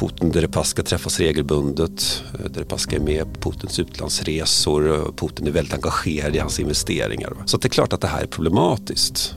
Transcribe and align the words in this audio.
Putin 0.00 0.28
och 0.28 0.34
Deripaska 0.34 0.82
träffas 0.82 1.20
regelbundet. 1.20 2.24
Deripaska 2.50 2.96
är 2.96 3.00
med 3.00 3.40
på 3.40 3.50
Putins 3.50 3.78
utlandsresor. 3.78 5.12
Putin 5.16 5.46
är 5.46 5.50
väldigt 5.50 5.74
engagerad 5.74 6.36
i 6.36 6.38
hans 6.38 6.60
investeringar. 6.60 7.32
Så 7.44 7.56
det 7.56 7.66
är 7.66 7.70
klart 7.70 7.92
att 7.92 8.00
det 8.00 8.08
här 8.08 8.22
är 8.22 8.26
problematiskt. 8.26 9.34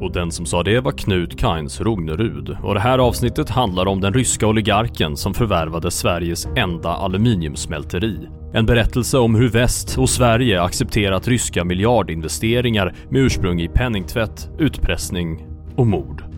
Och 0.00 0.12
den 0.12 0.32
som 0.32 0.46
sa 0.46 0.62
det 0.62 0.80
var 0.80 0.92
Knut 0.92 1.38
Kainz 1.38 1.80
Rognerud 1.80 2.56
och 2.62 2.74
det 2.74 2.80
här 2.80 2.98
avsnittet 2.98 3.50
handlar 3.50 3.86
om 3.86 4.00
den 4.00 4.14
ryska 4.14 4.46
oligarken 4.46 5.16
som 5.16 5.34
förvärvade 5.34 5.90
Sveriges 5.90 6.46
enda 6.56 6.90
aluminiumsmälteri. 6.90 8.28
En 8.54 8.66
berättelse 8.66 9.18
om 9.18 9.34
hur 9.34 9.48
väst 9.48 9.98
och 9.98 10.10
Sverige 10.10 10.62
accepterat 10.62 11.28
ryska 11.28 11.64
miljardinvesteringar 11.64 12.94
med 13.10 13.22
ursprung 13.22 13.60
i 13.60 13.68
penningtvätt, 13.68 14.50
utpressning 14.58 15.46
och 15.76 15.86
mord. 15.86 16.35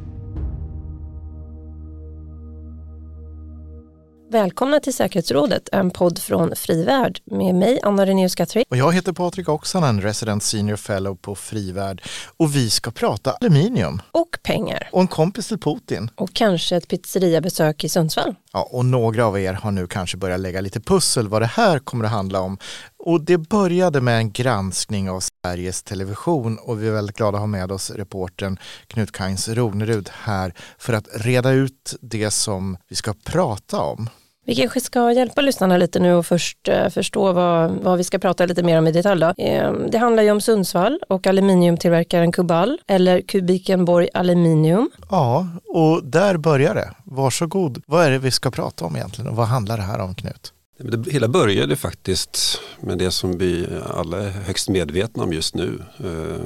Välkomna 4.30 4.80
till 4.80 4.94
Säkerhetsrådet, 4.94 5.68
en 5.72 5.90
podd 5.90 6.18
från 6.18 6.56
Frivärd 6.56 7.20
med 7.24 7.54
mig, 7.54 7.80
Anna 7.82 8.06
Renéus 8.06 8.34
Guthrie. 8.34 8.64
Och 8.68 8.76
jag 8.76 8.94
heter 8.94 9.12
Patrik 9.12 9.48
Oksanen, 9.48 10.00
Resident 10.00 10.42
Senior 10.42 10.76
Fellow 10.76 11.14
på 11.16 11.34
Frivärd. 11.34 12.02
Och 12.36 12.56
vi 12.56 12.70
ska 12.70 12.90
prata 12.90 13.32
aluminium. 13.32 14.02
Och 14.12 14.38
pengar. 14.42 14.88
Och 14.92 15.00
en 15.00 15.08
kompis 15.08 15.48
till 15.48 15.58
Putin. 15.58 16.10
Och 16.14 16.30
kanske 16.32 16.76
ett 16.76 16.88
pizzeriabesök 16.88 17.84
i 17.84 17.88
Sundsvall. 17.88 18.34
Ja, 18.58 18.68
och 18.70 18.84
några 18.84 19.26
av 19.26 19.38
er 19.38 19.52
har 19.52 19.70
nu 19.70 19.86
kanske 19.86 20.16
börjat 20.16 20.40
lägga 20.40 20.60
lite 20.60 20.80
pussel 20.80 21.28
vad 21.28 21.42
det 21.42 21.46
här 21.46 21.78
kommer 21.78 22.04
att 22.04 22.10
handla 22.10 22.40
om. 22.40 22.58
Och 22.98 23.24
det 23.24 23.38
började 23.38 24.00
med 24.00 24.18
en 24.18 24.32
granskning 24.32 25.10
av 25.10 25.20
Sveriges 25.20 25.82
Television 25.82 26.58
och 26.58 26.82
vi 26.82 26.88
är 26.88 26.92
väldigt 26.92 27.16
glada 27.16 27.36
att 27.36 27.42
ha 27.42 27.46
med 27.46 27.72
oss 27.72 27.90
reportern 27.90 28.58
Knut 28.86 29.12
Kainz 29.12 29.48
Ronerud 29.48 30.10
här 30.12 30.54
för 30.78 30.92
att 30.92 31.08
reda 31.14 31.50
ut 31.50 31.96
det 32.00 32.30
som 32.30 32.76
vi 32.88 32.96
ska 32.96 33.14
prata 33.24 33.80
om. 33.80 34.08
Vi 34.48 34.54
kanske 34.54 34.80
ska 34.80 35.12
hjälpa 35.12 35.40
lyssnarna 35.40 35.76
lite 35.76 36.00
nu 36.00 36.14
och 36.14 36.26
först 36.26 36.68
eh, 36.68 36.88
förstå 36.88 37.32
vad, 37.32 37.70
vad 37.70 37.98
vi 37.98 38.04
ska 38.04 38.18
prata 38.18 38.46
lite 38.46 38.62
mer 38.62 38.78
om 38.78 38.86
i 38.86 38.92
detalj. 38.92 39.20
Då. 39.20 39.44
Eh, 39.44 39.72
det 39.72 39.98
handlar 39.98 40.22
ju 40.22 40.30
om 40.30 40.40
Sundsvall 40.40 41.00
och 41.08 41.26
aluminiumtillverkaren 41.26 42.32
Kubal 42.32 42.78
eller 42.86 43.20
Kubikenborg 43.20 44.08
Aluminium. 44.14 44.90
Ja, 45.10 45.48
och 45.66 46.04
där 46.04 46.36
börjar 46.36 46.74
det. 46.74 46.94
Varsågod. 47.04 47.82
Vad 47.86 48.04
är 48.04 48.10
det 48.10 48.18
vi 48.18 48.30
ska 48.30 48.50
prata 48.50 48.84
om 48.84 48.96
egentligen 48.96 49.30
och 49.30 49.36
vad 49.36 49.46
handlar 49.46 49.76
det 49.76 49.82
här 49.82 49.98
om 49.98 50.14
Knut? 50.14 50.52
Det 50.78 51.12
hela 51.12 51.28
började 51.28 51.76
faktiskt 51.76 52.60
med 52.80 52.98
det 52.98 53.10
som 53.10 53.38
vi 53.38 53.66
alla 53.94 54.18
är 54.18 54.30
högst 54.30 54.68
medvetna 54.68 55.22
om 55.22 55.32
just 55.32 55.54
nu. 55.54 55.82
Eh, 55.98 56.40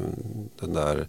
den 0.60 0.72
där 0.72 1.08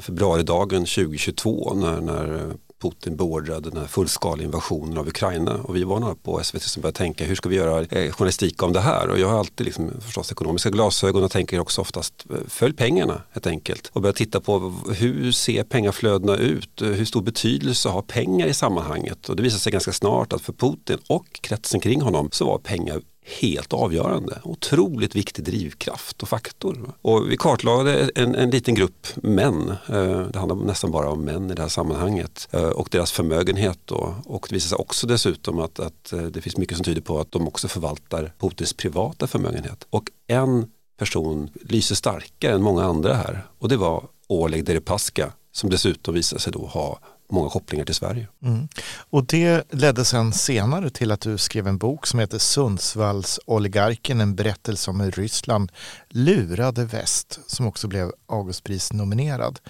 februaridagen 0.00 0.80
2022 0.80 1.74
när, 1.74 2.00
när 2.00 2.52
Putin 2.82 3.16
beordrade 3.16 3.70
den 3.70 3.80
här 3.80 3.86
fullskaliga 3.86 4.46
invasionen 4.46 4.98
av 4.98 5.08
Ukraina. 5.08 5.54
Och 5.54 5.76
vi 5.76 5.84
var 5.84 6.00
några 6.00 6.14
på 6.14 6.42
SVT 6.42 6.62
som 6.62 6.80
började 6.80 6.98
tänka 6.98 7.24
hur 7.24 7.34
ska 7.34 7.48
vi 7.48 7.56
göra 7.56 7.80
eh, 7.80 8.12
journalistik 8.12 8.62
om 8.62 8.72
det 8.72 8.80
här? 8.80 9.08
Och 9.08 9.18
jag 9.18 9.28
har 9.28 9.38
alltid 9.38 9.64
liksom, 9.64 9.90
förstås 10.00 10.32
ekonomiska 10.32 10.70
glasögon 10.70 11.24
och 11.24 11.30
tänker 11.30 11.60
också 11.60 11.80
oftast 11.80 12.26
eh, 12.30 12.36
följ 12.48 12.74
pengarna 12.74 13.22
helt 13.30 13.46
enkelt. 13.46 13.90
Och 13.92 14.02
börja 14.02 14.12
titta 14.12 14.40
på 14.40 14.74
hur 14.94 15.32
ser 15.32 15.62
pengaflödena 15.62 16.36
ut? 16.36 16.82
Eh, 16.82 16.88
hur 16.88 17.04
stor 17.04 17.22
betydelse 17.22 17.88
har 17.88 18.02
pengar 18.02 18.46
i 18.46 18.54
sammanhanget? 18.54 19.28
Och 19.28 19.36
det 19.36 19.42
visade 19.42 19.60
sig 19.60 19.72
ganska 19.72 19.92
snart 19.92 20.32
att 20.32 20.42
för 20.42 20.52
Putin 20.52 20.98
och 21.08 21.26
kretsen 21.40 21.80
kring 21.80 22.00
honom 22.00 22.28
så 22.32 22.46
var 22.46 22.58
pengar 22.58 23.00
helt 23.26 23.72
avgörande. 23.72 24.40
Otroligt 24.42 25.16
viktig 25.16 25.44
drivkraft 25.44 26.22
och 26.22 26.28
faktor. 26.28 26.92
Och 27.02 27.30
vi 27.30 27.36
kartlade 27.36 28.10
en, 28.14 28.34
en 28.34 28.50
liten 28.50 28.74
grupp 28.74 29.06
män, 29.16 29.70
eh, 29.88 30.20
det 30.20 30.38
handlar 30.38 30.56
nästan 30.56 30.90
bara 30.90 31.10
om 31.10 31.24
män 31.24 31.50
i 31.50 31.54
det 31.54 31.62
här 31.62 31.68
sammanhanget, 31.68 32.48
eh, 32.50 32.62
och 32.62 32.88
deras 32.90 33.12
förmögenhet. 33.12 33.78
Då. 33.84 34.14
Och 34.24 34.46
det 34.48 34.54
visar 34.54 34.68
sig 34.68 34.76
också 34.76 35.06
dessutom 35.06 35.60
att, 35.60 35.80
att 35.80 36.12
eh, 36.12 36.22
det 36.22 36.40
finns 36.40 36.56
mycket 36.56 36.76
som 36.76 36.84
tyder 36.84 37.00
på 37.00 37.20
att 37.20 37.32
de 37.32 37.48
också 37.48 37.68
förvaltar 37.68 38.32
Putins 38.38 38.72
privata 38.72 39.26
förmögenhet. 39.26 39.86
Och 39.90 40.10
en 40.26 40.70
person 40.98 41.50
lyser 41.62 41.94
starkare 41.94 42.54
än 42.54 42.62
många 42.62 42.84
andra 42.84 43.14
här 43.14 43.46
och 43.58 43.68
det 43.68 43.76
var 43.76 44.04
Oleg 44.26 44.64
Deripaska 44.64 45.32
som 45.52 45.70
dessutom 45.70 46.14
visade 46.14 46.40
sig 46.40 46.52
då 46.52 46.66
ha 46.66 46.98
många 47.28 47.50
kopplingar 47.50 47.84
till 47.84 47.94
Sverige. 47.94 48.28
Mm. 48.42 48.68
Och 49.10 49.26
det 49.26 49.72
ledde 49.72 50.04
sen 50.04 50.32
senare 50.32 50.90
till 50.90 51.12
att 51.12 51.20
du 51.20 51.38
skrev 51.38 51.68
en 51.68 51.78
bok 51.78 52.06
som 52.06 52.20
heter 52.20 52.38
Sundsvalls 52.38 53.40
oligarken, 53.46 54.20
en 54.20 54.34
berättelse 54.34 54.90
om 54.90 55.00
hur 55.00 55.10
Ryssland 55.10 55.72
lurade 56.08 56.84
väst, 56.84 57.40
som 57.46 57.66
också 57.66 57.88
blev 57.88 58.12
Augustpris-nominerad. 58.26 59.60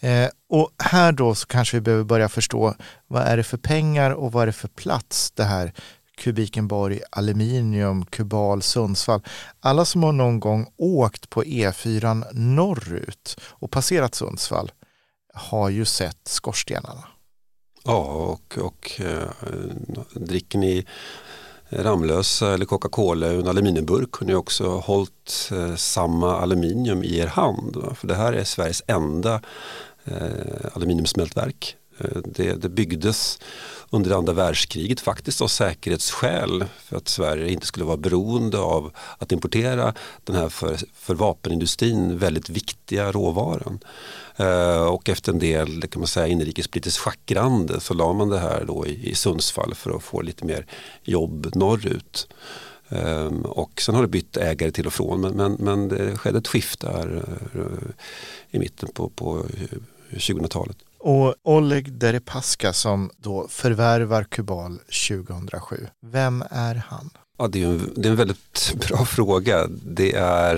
Eh, 0.00 0.28
och 0.48 0.70
här 0.78 1.12
då 1.12 1.34
så 1.34 1.46
kanske 1.46 1.76
vi 1.76 1.80
behöver 1.80 2.04
börja 2.04 2.28
förstå 2.28 2.74
vad 3.06 3.22
är 3.22 3.36
det 3.36 3.44
för 3.44 3.58
pengar 3.58 4.10
och 4.10 4.32
vad 4.32 4.42
är 4.42 4.46
det 4.46 4.52
för 4.52 4.68
plats 4.68 5.30
det 5.30 5.44
här 5.44 5.72
Kubikenborg, 6.18 7.00
Aluminium, 7.10 8.04
Kubal, 8.04 8.62
Sundsvall. 8.62 9.22
Alla 9.60 9.84
som 9.84 10.02
har 10.02 10.12
någon 10.12 10.40
gång 10.40 10.66
åkt 10.76 11.30
på 11.30 11.42
E4 11.42 12.24
norrut 12.32 13.40
och 13.40 13.70
passerat 13.70 14.14
Sundsvall 14.14 14.70
har 15.38 15.68
ju 15.68 15.84
sett 15.84 16.28
skorstenarna. 16.28 17.04
Ja, 17.84 17.98
och, 17.98 18.58
och 18.58 19.00
eh, 19.00 19.28
dricker 20.14 20.58
ni 20.58 20.86
Ramlösa 21.70 22.54
eller 22.54 22.64
Coca-Cola 22.64 23.26
ur 23.26 23.40
en 23.40 23.48
aluminiumburk 23.48 24.12
har 24.12 24.26
ni 24.26 24.34
också 24.34 24.68
hållit 24.68 25.50
eh, 25.52 25.74
samma 25.74 26.36
aluminium 26.40 27.04
i 27.04 27.18
er 27.18 27.26
hand. 27.26 27.76
Va? 27.76 27.94
För 27.94 28.08
det 28.08 28.14
här 28.14 28.32
är 28.32 28.44
Sveriges 28.44 28.82
enda 28.86 29.40
eh, 30.04 30.66
aluminiumsmältverk. 30.72 31.76
Eh, 31.98 32.20
det, 32.24 32.52
det 32.52 32.68
byggdes 32.68 33.38
under 33.90 34.10
andra 34.10 34.32
världskriget 34.32 35.00
faktiskt 35.00 35.42
av 35.42 35.48
säkerhetsskäl 35.48 36.64
för 36.78 36.96
att 36.96 37.08
Sverige 37.08 37.52
inte 37.52 37.66
skulle 37.66 37.84
vara 37.84 37.96
beroende 37.96 38.58
av 38.58 38.92
att 39.18 39.32
importera 39.32 39.94
den 40.24 40.36
här 40.36 40.48
för, 40.48 40.76
för 40.94 41.14
vapenindustrin 41.14 42.18
väldigt 42.18 42.48
viktiga 42.48 43.12
råvaran. 43.12 43.80
Eh, 44.36 44.82
och 44.82 45.08
efter 45.08 45.32
en 45.32 45.38
del 45.38 45.82
kan 45.82 46.00
man 46.00 46.06
säga, 46.06 46.26
inrikespolitiskt 46.26 47.00
schackrande 47.00 47.80
så 47.80 47.94
la 47.94 48.12
man 48.12 48.28
det 48.28 48.38
här 48.38 48.64
då 48.64 48.86
i, 48.86 49.10
i 49.10 49.14
Sundsvall 49.14 49.74
för 49.74 49.96
att 49.96 50.02
få 50.02 50.20
lite 50.20 50.44
mer 50.44 50.66
jobb 51.02 51.50
norrut. 51.54 52.28
Um, 52.90 53.42
och 53.42 53.82
sen 53.82 53.94
har 53.94 54.02
det 54.02 54.08
bytt 54.08 54.36
ägare 54.36 54.70
till 54.70 54.86
och 54.86 54.92
från 54.92 55.20
men, 55.20 55.32
men, 55.32 55.52
men 55.52 55.88
det 55.88 56.16
skedde 56.16 56.38
ett 56.38 56.48
skifte 56.48 56.86
här 56.86 57.24
uh, 57.56 57.90
i 58.50 58.58
mitten 58.58 58.88
på, 58.94 59.08
på 59.08 59.46
2000-talet. 60.10 60.76
Och 60.98 61.34
Oleg 61.42 61.92
Deripaska 61.92 62.72
som 62.72 63.10
då 63.16 63.46
förvärvar 63.48 64.24
Kubal 64.24 64.78
2007, 65.08 65.86
vem 66.06 66.44
är 66.50 66.74
han? 66.74 67.10
Ja, 67.38 67.48
det, 67.48 67.62
är 67.62 67.66
en, 67.66 67.92
det 67.96 68.08
är 68.08 68.10
en 68.10 68.16
väldigt 68.16 68.74
bra 68.88 69.04
fråga. 69.04 69.66
Det 69.68 70.14
är 70.14 70.56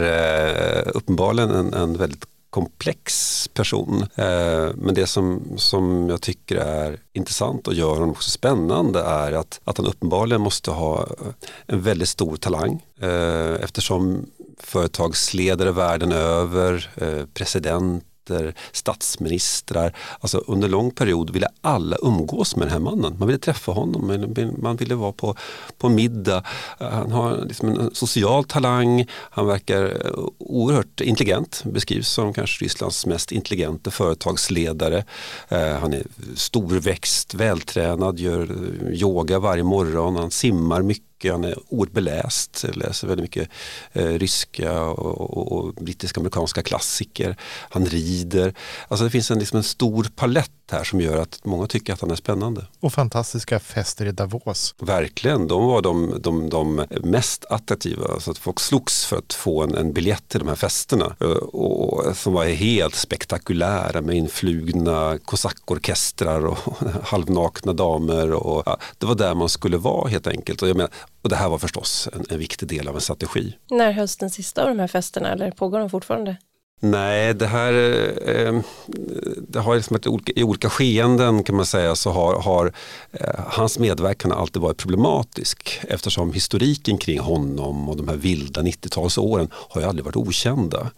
eh, 0.87 0.91
uppenbarligen 0.95 1.51
en, 1.51 1.75
en 1.75 1.99
väldigt 1.99 2.25
komplex 2.51 3.49
person. 3.55 4.03
Eh, 4.15 4.69
men 4.75 4.95
det 4.95 5.07
som, 5.07 5.43
som 5.57 6.09
jag 6.09 6.23
tycker 6.23 6.57
är 6.57 6.99
intressant 7.13 7.69
och 7.69 7.75
gör 7.75 7.95
honom 7.95 8.11
också 8.11 8.31
spännande 8.31 9.01
är 9.01 9.33
att, 9.33 9.61
att 9.65 9.77
han 9.77 9.87
uppenbarligen 9.87 10.41
måste 10.41 10.71
ha 10.71 11.03
eh, 11.03 11.27
en 11.67 11.83
väldigt 11.83 12.09
stor 12.09 12.37
talang 12.37 12.83
eh, 13.01 13.55
eftersom 13.63 14.27
företagsledare 14.59 15.73
världen 15.73 16.13
över, 16.13 16.91
eh, 16.97 17.27
president 17.35 18.05
presidenter, 18.31 18.55
statsministrar. 18.73 19.93
Alltså 20.21 20.39
under 20.39 20.69
lång 20.69 20.91
period 20.91 21.31
ville 21.31 21.49
alla 21.61 21.97
umgås 22.03 22.57
med 22.57 22.67
den 22.67 22.73
här 22.73 22.79
mannen. 22.79 23.17
Man 23.19 23.29
ville 23.29 23.39
träffa 23.39 23.73
honom, 23.73 24.55
man 24.59 24.77
ville 24.77 24.95
vara 24.95 25.13
på, 25.13 25.37
på 25.79 25.89
middag. 25.89 26.43
Han 26.79 27.13
har 27.13 27.45
liksom 27.49 27.69
en 27.69 27.91
social 27.95 28.45
talang, 28.45 29.07
han 29.31 29.47
verkar 29.47 29.85
eh, 29.85 30.25
oerhört 30.39 31.01
intelligent, 31.01 31.63
beskrivs 31.65 32.09
som 32.09 32.33
kanske 32.33 32.65
Rysslands 32.65 33.07
mest 33.07 33.33
intelligenta 33.33 33.91
företagsledare. 33.91 35.05
Eh, 35.49 35.79
han 35.81 35.93
är 35.93 36.03
storväxt, 36.35 37.35
vältränad, 37.35 38.19
gör 38.19 38.43
eh, 38.43 38.93
yoga 38.93 39.39
varje 39.39 39.65
morgon, 39.65 40.17
han 40.17 40.31
simmar 40.31 40.83
mycket 40.83 41.10
mycket, 41.21 41.33
han 41.33 41.45
är 41.45 41.55
oerhört 41.69 41.93
beläst, 41.93 42.65
läser 42.75 43.09
väldigt 43.09 43.25
mycket 43.25 43.49
eh, 43.93 44.07
ryska 44.07 44.83
och, 44.83 45.21
och, 45.21 45.53
och 45.53 45.75
brittiska 45.75 46.21
amerikanska 46.21 46.63
klassiker. 46.63 47.37
Han 47.71 47.87
rider. 47.87 48.55
Alltså 48.89 49.05
det 49.05 49.11
finns 49.11 49.31
en, 49.31 49.39
liksom 49.39 49.57
en 49.57 49.63
stor 49.63 50.07
palett 50.17 50.51
här 50.71 50.85
som 50.85 51.01
gör 51.01 51.17
att 51.17 51.41
många 51.45 51.67
tycker 51.67 51.93
att 51.93 52.01
han 52.01 52.11
är 52.11 52.17
spännande. 52.17 52.67
Och 52.81 52.93
fantastiska 52.93 53.59
fester 53.59 54.07
i 54.07 54.13
Davos. 54.13 54.75
Verkligen, 54.79 55.49
de 55.49 55.67
var 55.67 55.83
de, 55.83 56.15
de, 56.21 56.49
de 56.49 56.87
mest 57.03 57.45
attraktiva. 57.51 58.21
Så 58.21 58.31
att 58.31 58.39
folk 58.39 58.61
slogs 58.61 59.05
för 59.05 59.17
att 59.17 59.33
få 59.33 59.63
en, 59.63 59.75
en 59.75 59.93
biljett 59.93 60.29
till 60.29 60.41
de 60.41 60.49
här 60.49 60.57
festerna. 60.57 61.17
Eh, 61.21 61.29
och, 61.31 62.17
som 62.17 62.33
var 62.33 62.45
helt 62.45 62.95
spektakulära 62.95 64.01
med 64.01 64.17
influgna 64.17 65.19
kosackorkestrar 65.25 66.47
och 66.47 66.59
halvnakna 67.03 67.73
damer. 67.73 68.33
Och, 68.33 68.63
ja, 68.67 68.77
det 68.99 69.07
var 69.07 69.15
där 69.15 69.35
man 69.35 69.49
skulle 69.49 69.77
vara 69.77 70.09
helt 70.09 70.27
enkelt. 70.27 70.63
Och, 70.63 70.69
jag 70.69 70.77
menar, 70.77 70.91
och 71.23 71.29
det 71.29 71.37
här 71.37 71.49
var 71.49 71.59
förstås 71.59 72.09
en, 72.13 72.25
en 72.29 72.39
viktig 72.39 72.69
del 72.69 72.89
av 72.89 72.95
en 72.95 73.01
strategi. 73.01 73.57
När 73.71 73.93
hölls 73.93 74.17
den 74.17 74.31
sista 74.31 74.63
av 74.63 74.69
de 74.69 74.79
här 74.79 74.89
festerna 74.89 75.33
eller 75.33 75.51
pågår 75.51 75.79
de 75.79 75.91
fortfarande? 75.91 76.37
Nej, 76.83 77.35
det 77.35 77.47
här 77.47 77.73
eh, 78.29 78.61
det 79.49 79.61
har 79.61 79.77
liksom 79.77 79.97
ett, 79.97 80.07
i 80.27 80.43
olika 80.43 80.71
skeenden 80.71 81.45
kan 81.45 81.57
man 81.57 81.67
säga 81.67 81.97
så 81.97 82.11
har, 82.11 82.41
har 82.41 82.73
eh, 83.13 83.41
hans 83.47 83.79
medverkan 83.79 84.33
alltid 84.33 84.63
varit 84.63 84.77
problematisk 84.77 85.81
eftersom 85.89 86.33
historiken 86.33 86.99
kring 86.99 87.19
honom 87.19 87.89
och 87.89 87.97
de 87.97 88.09
här 88.09 88.17
vilda 88.17 88.63
90-talsåren 88.63 89.49
har 89.53 89.81
ju 89.81 89.87
aldrig 89.87 90.05
varit 90.05 90.17
okända. 90.17 90.91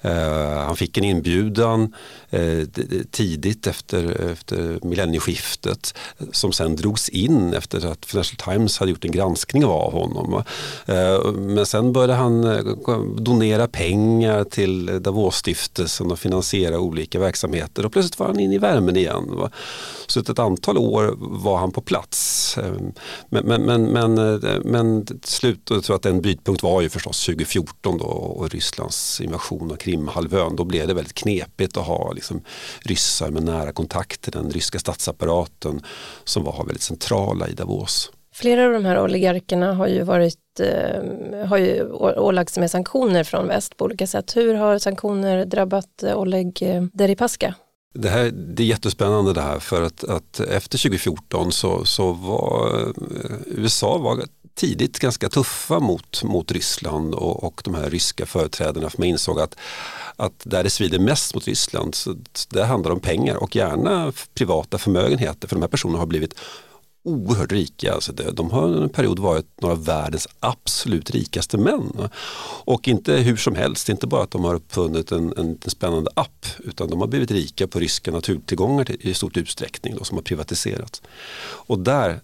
Eh, 0.00 0.64
han 0.66 0.76
fick 0.76 0.98
en 0.98 1.04
inbjudan 1.04 1.94
eh, 2.30 2.64
tidigt 3.10 3.66
efter, 3.66 4.30
efter 4.30 4.86
millennieskiftet 4.86 5.94
som 6.32 6.52
sen 6.52 6.76
drogs 6.76 7.08
in 7.08 7.54
efter 7.54 7.86
att 7.86 8.06
Financial 8.06 8.54
Times 8.54 8.78
hade 8.78 8.90
gjort 8.90 9.04
en 9.04 9.10
granskning 9.10 9.64
av 9.64 9.92
honom. 9.92 10.42
Eh, 10.86 11.32
men 11.32 11.66
sen 11.66 11.92
började 11.92 12.14
han 12.14 12.42
donera 13.16 13.68
pengar 13.68 14.44
till 14.44 15.02
Davos-stiftelsen 15.02 16.12
och 16.12 16.18
finansiera 16.18 16.80
olika 16.80 17.18
verksamheter 17.18 17.86
och 17.86 17.92
plötsligt 17.92 18.18
var 18.18 18.26
han 18.26 18.40
inne 18.40 18.54
i 18.54 18.58
värmen 18.58 18.96
igen. 18.96 19.50
Så 20.06 20.20
ett 20.20 20.38
antal 20.38 20.78
år 20.78 21.14
var 21.18 21.58
han 21.58 21.72
på 21.72 21.80
plats. 21.80 22.58
Men, 23.28 23.46
men, 23.46 23.62
men, 23.62 23.84
men, 23.84 24.14
men 24.64 25.06
till 25.06 25.18
slut, 25.22 25.60
jag 25.70 25.84
tror 25.84 25.96
att 25.96 26.06
en 26.06 26.20
brytpunkt 26.20 26.62
var 26.62 26.80
ju 26.80 26.88
förstås 26.88 27.26
2014 27.26 27.98
då 27.98 28.04
och 28.04 28.50
Rysslands 28.50 29.20
invasion 29.20 29.70
av 29.70 29.76
Krimhalvön. 29.88 30.56
Då 30.56 30.64
blev 30.64 30.88
det 30.88 30.94
väldigt 30.94 31.14
knepigt 31.14 31.76
att 31.76 31.86
ha 31.86 32.12
liksom, 32.12 32.40
ryssar 32.80 33.30
med 33.30 33.42
nära 33.42 33.72
kontakt 33.72 34.20
till 34.20 34.32
den 34.32 34.50
ryska 34.50 34.78
statsapparaten 34.78 35.80
som 36.24 36.44
var 36.44 36.64
väldigt 36.64 36.82
centrala 36.82 37.48
i 37.48 37.52
Davos. 37.52 38.12
Flera 38.34 38.66
av 38.66 38.72
de 38.72 38.84
här 38.84 39.02
oligarkerna 39.02 39.74
har 39.74 39.86
ju 39.86 40.02
varit 40.02 40.60
eh, 40.60 41.46
har 41.46 41.58
ju 41.58 41.92
ålagts 41.92 42.58
med 42.58 42.70
sanktioner 42.70 43.24
från 43.24 43.46
väst 43.46 43.76
på 43.76 43.84
olika 43.84 44.06
sätt. 44.06 44.36
Hur 44.36 44.54
har 44.54 44.78
sanktioner 44.78 45.44
drabbat 45.44 46.02
eh, 46.02 46.18
Oleg 46.18 46.62
eh, 46.62 46.82
Deripaska? 46.92 47.54
Det, 47.94 48.08
här, 48.08 48.30
det 48.30 48.62
är 48.62 48.66
jättespännande 48.66 49.32
det 49.32 49.40
här 49.40 49.58
för 49.58 49.82
att, 49.82 50.04
att 50.04 50.40
efter 50.40 50.78
2014 50.78 51.52
så, 51.52 51.84
så 51.84 52.12
var 52.12 52.92
USA 53.46 53.98
var 53.98 54.22
tidigt 54.58 54.98
ganska 54.98 55.28
tuffa 55.28 55.80
mot, 55.80 56.22
mot 56.24 56.52
Ryssland 56.52 57.14
och, 57.14 57.44
och 57.44 57.60
de 57.64 57.74
här 57.74 57.90
ryska 57.90 58.26
företrädarna 58.26 58.90
för 58.90 58.98
man 58.98 59.08
insåg 59.08 59.40
att, 59.40 59.56
att 60.16 60.42
där 60.44 60.64
det 60.64 60.70
svider 60.70 60.98
mest 60.98 61.34
mot 61.34 61.46
Ryssland 61.46 61.94
så 61.94 62.16
det 62.50 62.64
handlar 62.64 62.90
om 62.90 63.00
pengar 63.00 63.36
och 63.36 63.56
gärna 63.56 64.12
privata 64.34 64.78
förmögenheter 64.78 65.48
för 65.48 65.56
de 65.56 65.62
här 65.62 65.68
personerna 65.68 65.98
har 65.98 66.06
blivit 66.06 66.34
oerhört 67.08 67.52
rika. 67.52 67.92
Alltså 67.92 68.12
de 68.12 68.50
har 68.50 68.62
under 68.62 68.82
en 68.82 68.88
period 68.88 69.18
varit 69.18 69.60
några 69.60 69.74
av 69.74 69.84
världens 69.84 70.28
absolut 70.40 71.10
rikaste 71.10 71.58
män. 71.58 72.08
Och 72.64 72.88
inte 72.88 73.12
hur 73.12 73.36
som 73.36 73.54
helst, 73.54 73.88
inte 73.88 74.06
bara 74.06 74.22
att 74.22 74.30
de 74.30 74.44
har 74.44 74.54
uppfunnit 74.54 75.12
en, 75.12 75.34
en 75.36 75.58
spännande 75.66 76.10
app 76.14 76.46
utan 76.58 76.90
de 76.90 77.00
har 77.00 77.08
blivit 77.08 77.30
rika 77.30 77.66
på 77.66 77.78
ryska 77.78 78.10
naturtillgångar 78.10 79.06
i 79.06 79.14
stort 79.14 79.36
utsträckning 79.36 79.94
då, 79.98 80.04
som 80.04 80.16
har 80.16 80.22
privatiserats. 80.22 81.02
Och 81.40 81.78
där, 81.78 82.20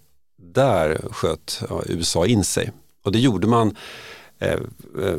där 0.52 0.98
sköt 1.10 1.62
USA 1.86 2.26
in 2.26 2.44
sig. 2.44 2.72
Och 3.04 3.12
det 3.12 3.18
gjorde 3.18 3.46
man 3.46 3.76
Eh, 4.44 4.58
eh, 5.04 5.16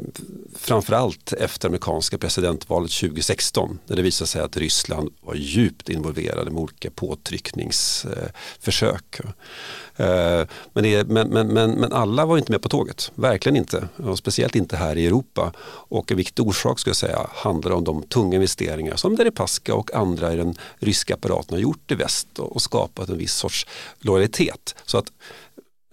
framförallt 0.55 1.33
efter 1.33 1.67
amerikanska 1.67 2.17
presidentvalet 2.17 2.91
2016 2.91 3.79
när 3.87 3.95
det 3.95 4.01
visade 4.01 4.27
sig 4.27 4.41
att 4.41 4.57
Ryssland 4.57 5.13
var 5.21 5.35
djupt 5.35 5.89
involverade 5.89 6.51
med 6.51 6.61
olika 6.61 6.91
påtryckningsförsök. 6.91 9.19
Eh, 9.95 10.43
men, 10.73 10.83
det, 10.83 11.07
men, 11.07 11.29
men, 11.29 11.47
men, 11.47 11.93
alla 11.93 12.25
var 12.25 12.37
inte 12.37 12.51
med 12.51 12.61
på 12.61 12.69
tåget, 12.69 13.11
verkligen 13.15 13.55
inte. 13.55 13.87
Och 13.97 14.17
speciellt 14.17 14.55
inte 14.55 14.77
här 14.77 14.97
i 14.97 15.07
Europa. 15.07 15.53
Och 15.87 16.11
en 16.11 16.17
viktig 16.17 16.47
orsak 16.47 16.79
skulle 16.79 16.89
jag 16.89 16.97
säga 16.97 17.29
handlar 17.33 17.71
om 17.71 17.83
de 17.83 18.03
tunga 18.03 18.35
investeringar 18.35 18.95
som 18.95 19.15
Deripaska 19.15 19.75
och 19.75 19.93
andra 19.93 20.33
i 20.33 20.35
den 20.35 20.55
ryska 20.79 21.13
apparaten 21.13 21.53
har 21.53 21.61
gjort 21.61 21.91
i 21.91 21.95
väst 21.95 22.39
och 22.39 22.61
skapat 22.61 23.09
en 23.09 23.17
viss 23.17 23.33
sorts 23.33 23.67
lojalitet. 23.99 24.75
Så 24.85 24.97
att 24.97 25.11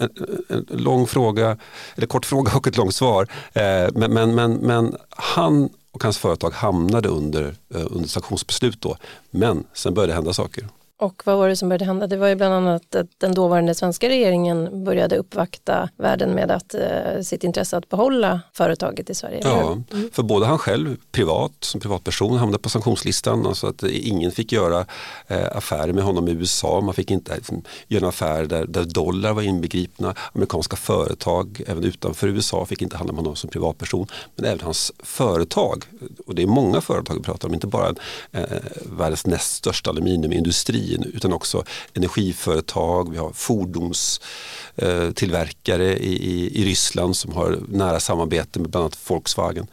en, 0.02 0.66
lång 0.69 1.06
fråga, 1.06 1.56
eller 1.94 2.06
kort 2.06 2.26
fråga 2.26 2.52
och 2.56 2.66
ett 2.66 2.76
långt 2.76 2.94
svar. 2.94 3.28
Eh, 3.52 3.88
men, 3.94 4.12
men, 4.12 4.34
men, 4.34 4.52
men, 4.52 4.96
han 5.10 5.69
och 5.93 6.02
hans 6.02 6.19
företag 6.19 6.50
hamnade 6.50 7.08
under, 7.08 7.54
eh, 7.75 7.87
under 7.90 8.08
sanktionsbeslut 8.08 8.81
då. 8.81 8.96
Men 9.31 9.64
sen 9.72 9.94
började 9.94 10.12
det 10.12 10.14
hända 10.14 10.32
saker. 10.32 10.69
Och 10.98 11.22
vad 11.24 11.36
var 11.36 11.48
det 11.48 11.56
som 11.56 11.68
började 11.68 11.84
hända? 11.84 12.06
Det 12.06 12.16
var 12.16 12.28
ju 12.28 12.34
bland 12.34 12.54
annat 12.54 12.94
att 12.94 13.06
den 13.18 13.34
dåvarande 13.34 13.74
svenska 13.74 14.08
regeringen 14.08 14.84
började 14.84 15.16
uppvakta 15.16 15.88
världen 15.96 16.34
med 16.34 16.50
att, 16.50 16.74
eh, 16.74 17.22
sitt 17.22 17.44
intresse 17.44 17.76
att 17.76 17.88
behålla 17.88 18.40
företaget 18.52 19.10
i 19.10 19.14
Sverige. 19.14 19.40
Ja, 19.44 19.72
mm. 19.72 20.10
för 20.12 20.22
både 20.22 20.46
han 20.46 20.58
själv 20.58 20.96
privat 21.12 21.52
som 21.60 21.80
privatperson 21.80 22.36
hamnade 22.36 22.62
på 22.62 22.68
sanktionslistan. 22.68 23.46
Alltså 23.46 23.66
att 23.66 23.82
ingen 23.82 24.30
fick 24.32 24.52
göra 24.52 24.86
eh, 25.26 25.56
affärer 25.56 25.92
med 25.92 26.04
honom 26.04 26.28
i 26.28 26.30
USA. 26.30 26.80
Man 26.80 26.94
fick 26.94 27.10
inte 27.10 27.36
liksom, 27.36 27.62
göra 27.88 28.08
affärer 28.08 28.46
där, 28.46 28.66
där 28.66 28.84
dollar 28.84 29.32
var 29.32 29.42
inbegripna. 29.42 30.14
Amerikanska 30.32 30.76
företag 30.76 31.62
även 31.66 31.84
utanför 31.84 32.28
USA 32.28 32.66
fick 32.66 32.82
inte 32.82 32.96
handla 32.96 33.12
med 33.12 33.20
honom 33.20 33.36
som 33.36 33.50
privatperson. 33.50 34.06
Men 34.36 34.44
även 34.44 34.60
hans 34.60 34.92
företag, 34.98 35.84
och 36.26 36.34
det 36.34 36.42
är 36.42 36.46
många 36.46 36.80
företag 36.80 37.14
vi 37.14 37.22
pratar 37.22 37.48
om, 37.48 37.54
inte 37.54 37.66
bara 37.66 37.94
eh, 38.32 38.42
världens 38.98 39.26
näst 39.26 39.54
största 39.54 39.90
aluminiumindustri 39.90 40.81
utan 40.90 41.32
också 41.32 41.64
energiföretag, 41.94 43.11
vi 43.11 43.19
har 43.19 43.32
fordonstillverkare 43.32 45.99
i, 45.99 46.12
i, 46.12 46.61
i 46.61 46.64
Ryssland 46.64 47.17
som 47.17 47.32
har 47.32 47.58
nära 47.69 48.00
samarbete 48.00 48.61
med 48.61 48.70
bland 48.70 48.82
annat 48.82 49.11
Volkswagen. 49.11 49.67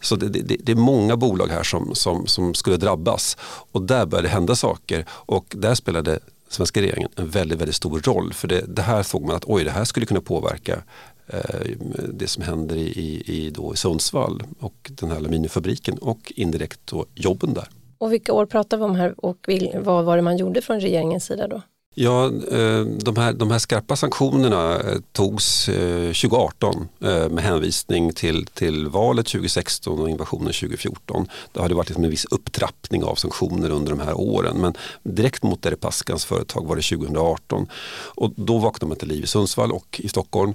Så 0.00 0.16
det, 0.16 0.28
det, 0.28 0.56
det, 0.60 0.72
är 0.72 0.76
många 0.76 1.16
bolag 1.16 1.48
här 1.48 1.62
som, 1.62 1.94
som, 1.94 2.26
som 2.26 2.54
skulle 2.54 2.76
drabbas 2.76 3.36
och 3.72 3.82
där 3.82 4.06
började 4.06 4.28
det 4.28 4.32
hända 4.32 4.56
saker 4.56 5.04
och 5.10 5.54
där 5.56 5.74
spelade 5.74 6.18
svenska 6.48 6.80
regeringen 6.80 7.10
en 7.16 7.28
väldigt, 7.28 7.60
väldigt 7.60 7.76
stor 7.76 8.00
roll. 8.00 8.32
För 8.32 8.48
det, 8.48 8.64
det 8.68 8.82
här 8.82 9.02
såg 9.02 9.24
man 9.24 9.36
att 9.36 9.44
oj, 9.46 9.64
det 9.64 9.70
här 9.70 9.84
skulle 9.84 10.06
kunna 10.06 10.20
påverka 10.20 10.82
eh, 11.26 11.70
det 12.12 12.26
som 12.26 12.42
händer 12.42 12.76
i, 12.76 12.88
i, 12.88 13.22
i, 13.26 13.50
då 13.50 13.74
i 13.74 13.76
Sundsvall 13.76 14.42
och 14.60 14.90
den 14.94 15.10
här 15.10 15.16
aluminiumfabriken 15.16 15.98
och 15.98 16.32
indirekt 16.36 16.80
då 16.84 17.06
jobben 17.14 17.54
där. 17.54 17.68
Och 18.00 18.12
vilka 18.12 18.32
år 18.32 18.46
pratar 18.46 18.76
vi 18.76 18.84
om 18.84 18.94
här 18.94 19.14
och 19.16 19.48
vad 19.74 20.04
var 20.04 20.16
det 20.16 20.22
man 20.22 20.36
gjorde 20.36 20.62
från 20.62 20.80
regeringens 20.80 21.24
sida 21.24 21.48
då? 21.48 21.62
Ja, 21.94 22.24
eh, 22.26 22.80
de 22.80 23.16
här, 23.16 23.32
de 23.32 23.50
här 23.50 23.58
skarpa 23.58 23.96
sanktionerna 23.96 24.80
eh, 24.80 24.98
togs 25.12 25.68
eh, 25.68 26.12
2018 26.12 26.88
med 27.30 27.38
hänvisning 27.38 28.12
till, 28.12 28.46
till 28.46 28.86
valet 28.86 29.26
2016 29.26 30.00
och 30.00 30.10
invasionen 30.10 30.52
2014. 30.52 31.26
Det 31.52 31.60
hade 31.60 31.74
varit 31.74 31.88
liksom 31.88 32.04
en 32.04 32.10
viss 32.10 32.24
upptrappning 32.24 33.04
av 33.04 33.14
sanktioner 33.14 33.70
under 33.70 33.90
de 33.90 34.00
här 34.00 34.20
åren 34.20 34.60
men 34.60 34.74
direkt 35.02 35.42
mot 35.42 35.62
Deripaskans 35.62 36.24
företag 36.24 36.66
var 36.66 36.76
det 36.76 36.82
2018 36.82 37.66
och 38.14 38.32
då 38.36 38.58
vaknade 38.58 38.88
man 38.88 38.98
till 38.98 39.08
liv 39.08 39.24
i 39.24 39.26
Sundsvall 39.26 39.72
och 39.72 40.00
i 40.04 40.08
Stockholm 40.08 40.54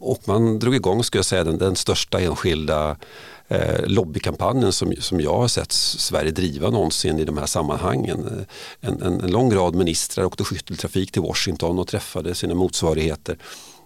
och 0.00 0.18
man 0.24 0.58
drog 0.58 0.74
igång, 0.74 1.04
ska 1.04 1.18
jag 1.18 1.24
säga, 1.24 1.44
den, 1.44 1.58
den 1.58 1.76
största 1.76 2.20
enskilda 2.20 2.96
eh, 3.54 3.86
lobbykampanjen 3.86 4.72
som, 4.72 4.94
som 4.98 5.20
jag 5.20 5.36
har 5.36 5.48
sett 5.48 5.72
Sverige 5.72 6.30
driva 6.30 6.70
någonsin 6.70 7.18
i 7.18 7.24
de 7.24 7.38
här 7.38 7.46
sammanhangen. 7.46 8.26
Eh, 8.26 8.88
en, 8.88 9.02
en, 9.02 9.20
en 9.20 9.30
lång 9.30 9.54
rad 9.54 9.74
ministrar 9.74 10.24
åkte 10.24 10.44
skytteltrafik 10.44 11.12
till 11.12 11.22
Washington 11.22 11.78
och 11.78 11.86
träffade 11.86 12.34
sina 12.34 12.54
motsvarigheter 12.54 13.38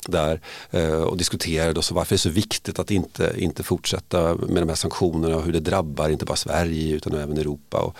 där 0.08 0.40
eh, 0.70 1.02
och 1.02 1.16
diskuterade 1.16 1.78
och 1.78 1.84
så 1.84 1.94
varför 1.94 2.14
det 2.14 2.16
är 2.16 2.18
så 2.18 2.30
viktigt 2.30 2.78
att 2.78 2.90
inte, 2.90 3.32
inte 3.36 3.62
fortsätta 3.62 4.34
med 4.34 4.62
de 4.62 4.68
här 4.68 4.76
sanktionerna 4.76 5.36
och 5.36 5.42
hur 5.42 5.52
det 5.52 5.60
drabbar 5.60 6.08
inte 6.08 6.24
bara 6.24 6.36
Sverige 6.36 6.94
utan 6.94 7.14
även 7.14 7.38
Europa 7.38 7.78
och, 7.80 7.96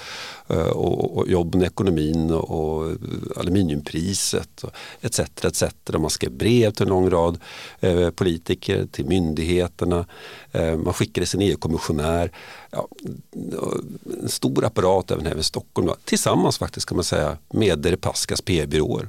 eh, 0.56 0.68
och, 0.68 1.16
och 1.16 1.28
jobben, 1.28 1.62
ekonomin 1.62 2.30
och, 2.30 2.50
och 2.50 2.96
aluminiumpriset 3.36 4.64
och 4.64 4.70
etc. 5.00 5.20
etc. 5.44 5.62
Man 5.98 6.10
skrev 6.10 6.32
brev 6.32 6.70
till 6.70 6.82
en 6.82 6.88
lång 6.88 7.10
rad 7.10 7.38
eh, 7.80 8.10
politiker, 8.10 8.86
till 8.90 9.06
myndigheterna, 9.06 10.06
eh, 10.52 10.76
man 10.76 10.94
skickade 10.94 11.26
sin 11.26 11.42
EU-kommissionär. 11.42 12.30
Ja, 12.70 12.88
en 14.22 14.28
stor 14.28 14.64
apparat 14.64 15.10
även 15.10 15.26
här 15.26 15.38
i 15.38 15.42
Stockholm 15.42 15.86
då, 15.86 15.96
tillsammans 16.04 16.58
faktiskt 16.58 16.86
kan 16.86 16.96
man 16.96 17.04
säga 17.04 17.36
med 17.50 17.78
Deripaskas 17.78 18.40
PR-byråer. 18.40 19.08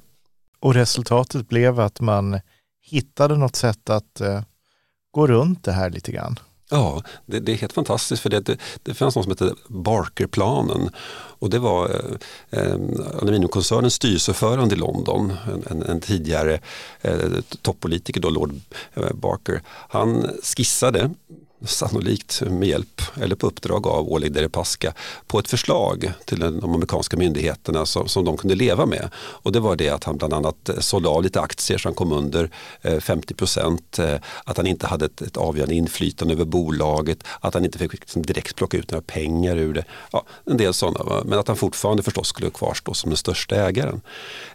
Och 0.59 0.73
resultatet 0.73 1.49
blev 1.49 1.79
att 1.79 2.01
man 2.01 2.39
hittade 2.89 3.37
något 3.37 3.55
sätt 3.55 3.89
att 3.89 4.21
eh, 4.21 4.41
gå 5.11 5.27
runt 5.27 5.63
det 5.63 5.71
här 5.71 5.89
lite 5.89 6.11
grann. 6.11 6.39
Ja, 6.71 7.03
det, 7.25 7.39
det, 7.39 7.51
är 7.51 7.55
helt 7.55 7.73
fantastiskt 7.73 8.21
för 8.21 8.29
det, 8.29 8.39
det, 8.39 8.57
det 8.83 8.93
fanns 8.93 9.15
något 9.15 9.23
som 9.23 9.31
hette 9.31 9.55
Barkerplanen 9.67 10.89
och 11.39 11.49
det 11.49 11.59
var 11.59 11.89
eh, 11.89 12.59
eh 12.59 12.75
aluminiumkoncernens 13.21 13.93
styrelseordförande 13.93 14.75
i 14.75 14.77
London, 14.77 15.33
en, 15.53 15.63
en, 15.69 15.89
en 15.89 16.01
tidigare 16.01 16.59
eh, 17.01 17.31
toppolitiker 17.61 18.21
då, 18.21 18.29
Lord 18.29 18.53
eh, 18.93 19.13
Barker. 19.13 19.61
Han 19.65 20.29
skissade 20.43 21.11
sannolikt 21.65 22.41
med 22.41 22.67
hjälp 22.67 23.01
eller 23.21 23.35
på 23.35 23.47
uppdrag 23.47 23.87
av 23.87 24.09
Oleg 24.09 24.33
Deripaska 24.33 24.93
på 25.27 25.39
ett 25.39 25.47
förslag 25.47 26.11
till 26.25 26.39
de 26.39 26.63
amerikanska 26.63 27.17
myndigheterna 27.17 27.85
som, 27.85 28.07
som 28.07 28.25
de 28.25 28.37
kunde 28.37 28.55
leva 28.55 28.85
med. 28.85 29.09
Och 29.15 29.51
det 29.51 29.59
var 29.59 29.75
det 29.75 29.89
att 29.89 30.03
han 30.03 30.17
bland 30.17 30.33
annat 30.33 30.69
eh, 30.69 30.79
sålde 30.79 31.09
av 31.09 31.23
lite 31.23 31.41
aktier 31.41 31.77
så 31.77 31.87
han 31.87 31.95
kom 31.95 32.11
under 32.11 32.49
eh, 32.81 32.99
50 32.99 33.33
procent, 33.33 33.99
eh, 33.99 34.15
att 34.43 34.57
han 34.57 34.67
inte 34.67 34.87
hade 34.87 35.05
ett, 35.05 35.21
ett 35.21 35.37
avgörande 35.37 35.75
inflytande 35.75 36.33
över 36.33 36.45
bolaget, 36.45 37.23
att 37.39 37.53
han 37.53 37.65
inte 37.65 37.77
fick 37.77 37.93
liksom 37.93 38.21
direkt 38.21 38.55
plocka 38.55 38.77
ut 38.77 38.91
några 38.91 39.01
pengar 39.01 39.57
ur 39.57 39.73
det. 39.73 39.85
Ja, 40.11 40.25
en 40.45 40.57
del 40.57 40.73
sådana, 40.73 41.23
men 41.25 41.39
att 41.39 41.47
han 41.47 41.57
fortfarande 41.57 42.03
förstås 42.03 42.27
skulle 42.27 42.49
kvarstå 42.49 42.93
som 42.93 43.09
den 43.09 43.17
största 43.17 43.55
ägaren. 43.55 44.01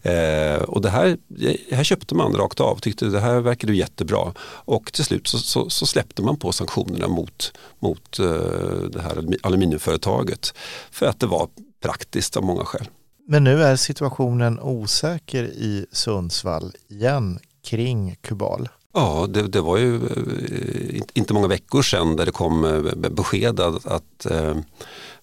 Eh, 0.02 0.62
och 0.62 0.80
det 0.80 0.90
här, 0.90 1.18
det 1.28 1.76
här 1.76 1.84
köpte 1.84 2.14
man 2.14 2.32
rakt 2.32 2.60
av, 2.60 2.78
tyckte 2.80 3.06
det 3.06 3.20
här 3.20 3.40
verkade 3.40 3.74
jättebra 3.74 4.32
och 4.40 4.92
till 4.92 5.04
slut 5.04 5.28
så, 5.28 5.38
så, 5.38 5.70
så 5.70 5.86
släppte 5.86 6.22
man 6.22 6.36
på 6.36 6.52
sanktionerna 6.94 7.08
mot, 7.08 7.52
mot 7.78 8.18
eh, 8.18 8.90
det 8.90 9.00
här 9.02 9.24
aluminiumföretaget 9.42 10.54
för 10.90 11.06
att 11.06 11.20
det 11.20 11.26
var 11.26 11.48
praktiskt 11.82 12.36
av 12.36 12.44
många 12.44 12.64
skäl. 12.64 12.88
Men 13.26 13.44
nu 13.44 13.62
är 13.62 13.76
situationen 13.76 14.60
osäker 14.60 15.44
i 15.44 15.86
Sundsvall 15.92 16.72
igen 16.88 17.38
kring 17.62 18.16
Kubal. 18.20 18.68
Ja, 18.94 19.26
det, 19.28 19.42
det, 19.42 19.60
var 19.60 19.78
ju 19.78 19.96
eh, 19.96 21.02
inte 21.14 21.34
många 21.34 21.48
veckor 21.48 21.82
sedan 21.82 22.16
där 22.16 22.26
det 22.26 22.32
kom 22.32 22.64
eh, 22.64 23.10
besked 23.10 23.60
att, 23.60 23.86
att, 23.86 24.26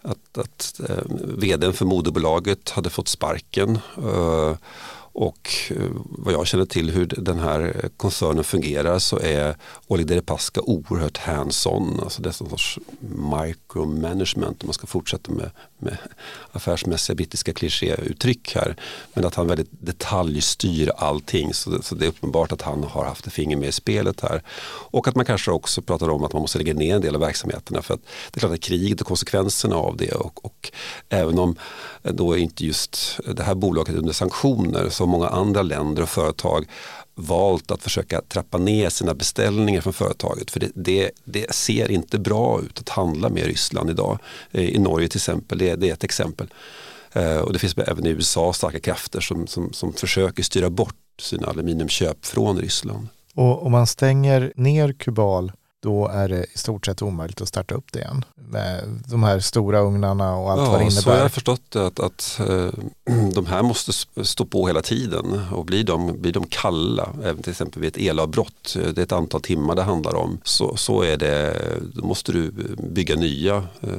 att, 0.01 0.37
att 0.37 0.81
vdn 1.37 1.73
för 1.73 1.85
moderbolaget 1.85 2.69
hade 2.69 2.89
fått 2.89 3.07
sparken 3.07 3.79
och 5.13 5.49
eh, 5.69 5.89
vad 5.93 6.33
jag 6.33 6.47
känner 6.47 6.65
till 6.65 6.89
hur 6.89 7.05
den 7.05 7.39
här 7.39 7.89
koncernen 7.97 8.43
fungerar 8.43 8.99
så 8.99 9.19
är 9.19 9.55
Oleg 9.87 10.07
Deripaska 10.07 10.61
oerhört 10.61 11.17
hands-on. 11.17 11.99
Alltså 12.03 12.21
det 12.21 12.29
är 12.29 12.43
en 12.43 12.49
sorts 12.49 12.79
micromanagement 13.37 14.63
om 14.63 14.67
man 14.67 14.73
ska 14.73 14.87
fortsätta 14.87 15.31
med 15.31 15.51
affärsmässiga 16.51 17.15
brittiska 17.15 17.53
klichéuttryck 17.53 18.55
här. 18.55 18.75
Men 19.13 19.25
att 19.25 19.35
han 19.35 19.47
väldigt 19.47 19.69
detaljstyr 19.71 20.91
allting 20.97 21.53
så 21.53 21.69
det, 21.69 21.83
så 21.83 21.95
det 21.95 22.05
är 22.05 22.09
uppenbart 22.09 22.51
att 22.51 22.61
han 22.61 22.83
har 22.83 23.05
haft 23.05 23.27
ett 23.27 23.33
finger 23.33 23.57
med 23.57 23.69
i 23.69 23.71
spelet 23.71 24.21
här. 24.21 24.43
Och 24.91 25.07
att 25.07 25.15
man 25.15 25.25
kanske 25.25 25.51
också 25.51 25.81
pratar 25.81 26.09
om 26.09 26.23
att 26.23 26.33
man 26.33 26.41
måste 26.41 26.57
lägga 26.57 26.73
ner 26.73 26.95
en 26.95 27.01
del 27.01 27.15
av 27.15 27.21
verksamheterna 27.21 27.81
för 27.81 27.93
att 27.93 28.01
det 28.31 28.37
är 28.37 28.39
klart 28.39 28.53
att 28.53 28.61
kriget 28.61 29.01
och 29.01 29.07
konsekvenserna 29.07 29.75
av 29.75 29.97
det 29.97 30.11
och, 30.11 30.45
och 30.45 30.71
även 31.09 31.39
om 31.39 31.55
eh, 32.03 32.13
då 32.13 32.37
inte 32.37 32.65
just 32.65 33.19
det 33.35 33.43
här 33.43 33.55
bolaget 33.55 33.95
är 33.95 33.99
under 33.99 34.13
sanktioner 34.13 34.89
så 34.89 35.05
många 35.05 35.27
andra 35.27 35.61
länder 35.61 36.03
och 36.03 36.09
företag 36.09 36.65
valt 37.15 37.71
att 37.71 37.83
försöka 37.83 38.21
trappa 38.21 38.57
ner 38.57 38.89
sina 38.89 39.13
beställningar 39.13 39.81
från 39.81 39.93
företaget. 39.93 40.51
För 40.51 40.59
det, 40.59 40.71
det, 40.75 41.11
det 41.23 41.53
ser 41.53 41.91
inte 41.91 42.19
bra 42.19 42.61
ut 42.61 42.79
att 42.79 42.89
handla 42.89 43.29
med 43.29 43.43
Ryssland 43.43 43.89
idag. 43.89 44.19
Eh, 44.51 44.65
I 44.65 44.79
Norge 44.79 45.07
till 45.07 45.17
exempel, 45.17 45.57
det, 45.57 45.75
det 45.75 45.89
är 45.89 45.93
ett 45.93 46.03
exempel. 46.03 46.47
Eh, 47.13 47.37
och 47.37 47.53
det 47.53 47.59
finns 47.59 47.77
även 47.77 48.05
i 48.05 48.09
USA 48.09 48.53
starka 48.53 48.79
krafter 48.79 49.19
som, 49.19 49.47
som, 49.47 49.73
som 49.73 49.93
försöker 49.93 50.43
styra 50.43 50.69
bort 50.69 50.95
sina 51.19 51.47
aluminiumköp 51.47 52.25
från 52.25 52.59
Ryssland. 52.59 53.07
Och 53.35 53.65
om 53.65 53.71
man 53.71 53.87
stänger 53.87 54.53
ner 54.55 54.93
Kubal 54.93 55.51
då 55.81 56.07
är 56.07 56.29
det 56.29 56.45
i 56.53 56.57
stort 56.57 56.85
sett 56.85 57.01
omöjligt 57.01 57.41
att 57.41 57.47
starta 57.47 57.75
upp 57.75 57.91
det 57.91 57.99
igen. 57.99 58.25
Med 58.35 58.83
de 59.07 59.23
här 59.23 59.39
stora 59.39 59.79
ugnarna 59.79 60.35
och 60.35 60.51
allt 60.51 60.61
ja, 60.61 60.71
vad 60.71 60.79
det 60.79 60.83
innebär. 60.83 61.01
Så 61.01 61.09
jag 61.09 61.21
har 61.21 61.29
förstått 61.29 61.75
att, 61.75 61.99
att 61.99 62.39
äh, 62.49 62.69
de 63.33 63.45
här 63.45 63.63
måste 63.63 63.91
stå 64.23 64.45
på 64.45 64.67
hela 64.67 64.81
tiden 64.81 65.41
och 65.51 65.65
blir 65.65 65.83
de, 65.83 66.21
blir 66.21 66.33
de 66.33 66.45
kalla, 66.49 67.09
även 67.23 67.43
till 67.43 67.51
exempel 67.51 67.81
vid 67.81 67.87
ett 67.87 67.97
elavbrott, 67.97 68.73
det 68.73 68.97
är 68.97 69.03
ett 69.03 69.11
antal 69.11 69.41
timmar 69.41 69.75
det 69.75 69.83
handlar 69.83 70.15
om, 70.15 70.39
så, 70.43 70.75
så 70.77 71.01
är 71.01 71.17
det, 71.17 71.61
då 71.93 72.05
måste 72.05 72.31
du 72.31 72.51
bygga 72.77 73.15
nya 73.15 73.55
äh, 73.81 73.89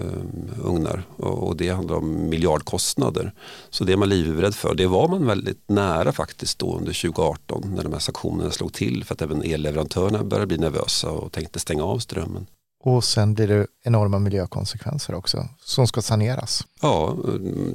ugnar 0.65 1.03
och, 1.17 1.49
och, 1.49 1.57
det 1.57 1.69
handlar 1.69 1.97
om 1.97 2.29
miljardkostnader. 2.29 3.33
Så 3.71 3.85
det 3.85 3.93
är 3.93 3.97
man 3.97 4.09
livrädd 4.09 4.55
för. 4.55 4.75
Det 4.75 4.87
var 4.87 5.09
man 5.09 5.27
väldigt 5.27 5.69
nära 5.69 6.12
faktiskt 6.12 6.59
då 6.59 6.77
under 6.77 7.03
2018 7.03 7.73
när 7.77 7.83
de 7.83 7.93
här 7.93 8.01
sanktionerna 8.01 8.51
slog 8.51 8.73
till 8.73 9.05
för 9.05 9.15
att 9.15 9.23
även 9.23 9.43
elleverantörerna 9.43 10.25
började 10.25 10.47
bli 10.47 10.59
nervösa 10.59 11.11
och 11.11 11.33
tänkte 11.33 11.59
stänga 11.73 11.85
av 11.85 11.99
strömmen. 11.99 12.47
Och 12.85 13.05
sen 13.05 13.35
blir 13.35 13.49
det 13.49 13.67
enorma 13.85 14.19
miljökonsekvenser 14.19 15.14
också 15.14 15.49
som 15.64 15.87
ska 15.87 16.02
saneras. 16.02 16.67
Ja, 16.81 17.17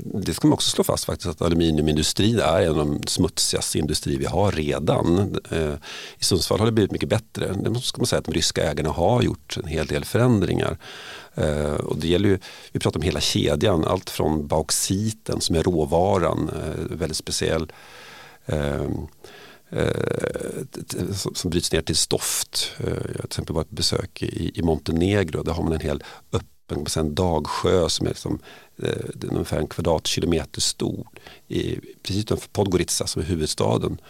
det 0.03 0.33
ska 0.33 0.47
man 0.47 0.53
också 0.53 0.69
slå 0.69 0.83
fast 0.83 1.05
faktiskt 1.05 1.29
att 1.29 1.41
aluminiumindustrin 1.41 2.39
är 2.39 2.61
en 2.61 2.69
av 2.69 2.75
de 2.75 3.01
smutsigaste 3.07 3.79
industrier 3.79 4.19
vi 4.19 4.25
har 4.25 4.51
redan. 4.51 5.35
Eh, 5.51 5.73
I 6.17 6.23
Sundsvall 6.23 6.59
har 6.59 6.65
det 6.65 6.71
blivit 6.71 6.91
mycket 6.91 7.09
bättre. 7.09 7.53
Det 7.53 7.81
ska 7.81 7.97
man 7.97 8.07
säga 8.07 8.19
att 8.19 8.25
de 8.25 8.33
ryska 8.33 8.71
ägarna 8.71 8.89
har 8.89 9.21
gjort 9.21 9.57
en 9.57 9.67
hel 9.67 9.87
del 9.87 10.05
förändringar. 10.05 10.77
Eh, 11.35 11.73
och 11.73 11.97
det 11.97 12.07
gäller 12.07 12.29
ju, 12.29 12.39
vi 12.71 12.79
pratar 12.79 12.99
om 12.99 13.03
hela 13.03 13.19
kedjan, 13.19 13.85
allt 13.85 14.09
från 14.09 14.47
bauxiten 14.47 15.41
som 15.41 15.55
är 15.55 15.63
råvaran, 15.63 16.49
eh, 16.49 16.97
väldigt 16.97 17.17
speciell 17.17 17.71
Eh, 19.69 20.63
som 21.33 21.51
bryts 21.51 21.71
ner 21.71 21.81
till 21.81 21.95
stoft. 21.95 22.71
Eh, 22.77 22.87
jag 22.87 22.95
har 22.95 23.03
till 23.03 23.25
exempel 23.25 23.55
varit 23.55 23.69
på 23.69 23.75
besök 23.75 24.23
i, 24.23 24.59
i 24.59 24.61
Montenegro. 24.61 25.43
Där 25.43 25.51
har 25.51 25.63
man 25.63 25.73
en 25.73 25.79
hel 25.79 26.03
öppen 26.31 26.47
en 26.97 27.15
dagsjö 27.15 27.89
som 27.89 28.05
är 28.05 28.09
liksom, 28.09 28.39
eh, 28.83 29.29
ungefär 29.31 29.59
en 29.59 29.67
kvadratkilometer 29.67 30.61
stor. 30.61 31.07
I, 31.47 31.79
precis 32.03 32.23
utanför 32.23 32.49
Podgorica 32.49 33.07
som 33.07 33.21
är 33.21 33.25
huvudstaden. 33.25 34.01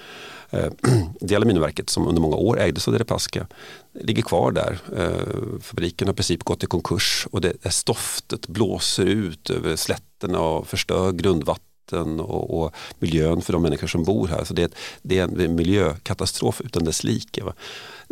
Eh, 0.50 0.72
det 1.22 1.36
aluminiumverket 1.36 1.90
som 1.90 2.08
under 2.08 2.22
många 2.22 2.36
år 2.36 2.60
ägdes 2.60 2.88
av 2.88 2.94
Deripaska 2.94 3.48
ligger 3.94 4.24
kvar 4.24 4.52
där. 4.52 4.80
Eh, 4.98 5.60
fabriken 5.62 6.08
har 6.08 6.14
i 6.14 6.16
princip 6.16 6.44
gått 6.44 6.64
i 6.64 6.68
konkurs 6.68 7.28
och 7.32 7.42
det, 7.42 7.54
det 7.62 7.72
stoftet 7.72 8.48
blåser 8.48 9.06
ut 9.06 9.50
över 9.50 9.76
slätterna 9.76 10.40
och 10.40 10.68
förstör 10.68 11.12
grundvatten 11.12 11.67
vatten 11.88 12.20
och, 12.20 12.60
och, 12.60 12.74
miljön 13.00 13.42
för 13.42 13.54
de 13.54 13.62
människor 13.62 13.88
som 13.88 14.04
bor 14.04 14.28
här. 14.28 14.44
Så 14.44 14.54
det 14.54 14.64
är, 14.64 14.70
det 15.02 15.20
är 15.20 15.24
en 15.24 15.56
miljökatastrof 15.56 16.62
utan 16.62 16.84
dess 16.84 17.04
like. 17.04 17.44
Va? 17.44 17.54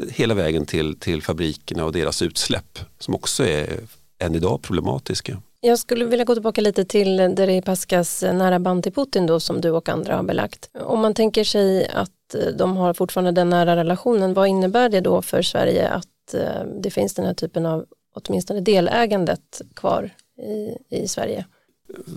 Hela 0.10 0.34
vägen 0.34 0.66
till, 0.66 1.00
till 1.00 1.22
fabrikerna 1.22 1.86
och 1.86 1.92
deras 1.92 2.22
utsläpp 2.22 2.80
som 3.00 3.16
också 3.16 3.46
är 3.46 3.80
än 4.20 4.36
idag 4.36 4.62
problematiska. 4.62 5.42
Jag 5.62 5.80
skulle 5.80 6.06
vilja 6.06 6.26
gå 6.26 6.34
tillbaka 6.34 6.62
lite 6.62 6.86
till 6.86 7.18
Deripaskas 7.18 8.22
nära 8.22 8.60
band 8.60 8.84
till 8.84 8.94
Putin 8.94 9.28
då 9.28 9.40
som 9.40 9.62
du 9.62 9.72
och 9.72 9.90
andra 9.90 10.16
har 10.16 10.24
belagt. 10.24 10.70
Om 10.74 11.00
man 11.00 11.14
tänker 11.14 11.44
sig 11.44 11.88
att 11.88 12.36
eh, 12.36 12.48
de 12.58 12.78
har 12.78 12.94
fortfarande 12.94 13.32
den 13.32 13.50
nära 13.50 13.76
relationen, 13.76 14.34
vad 14.34 14.48
innebär 14.48 14.90
det 14.90 15.02
då 15.02 15.22
för 15.22 15.42
Sverige 15.42 15.90
att 15.90 16.34
eh, 16.34 16.64
det 16.82 16.92
finns 16.92 17.14
den 17.14 17.26
här 17.26 17.34
typen 17.34 17.66
av 17.66 17.86
åtminstone 18.16 18.62
delägandet 18.62 19.62
kvar 19.76 20.10
i, 20.38 20.78
i 21.04 21.08
Sverige? 21.08 21.46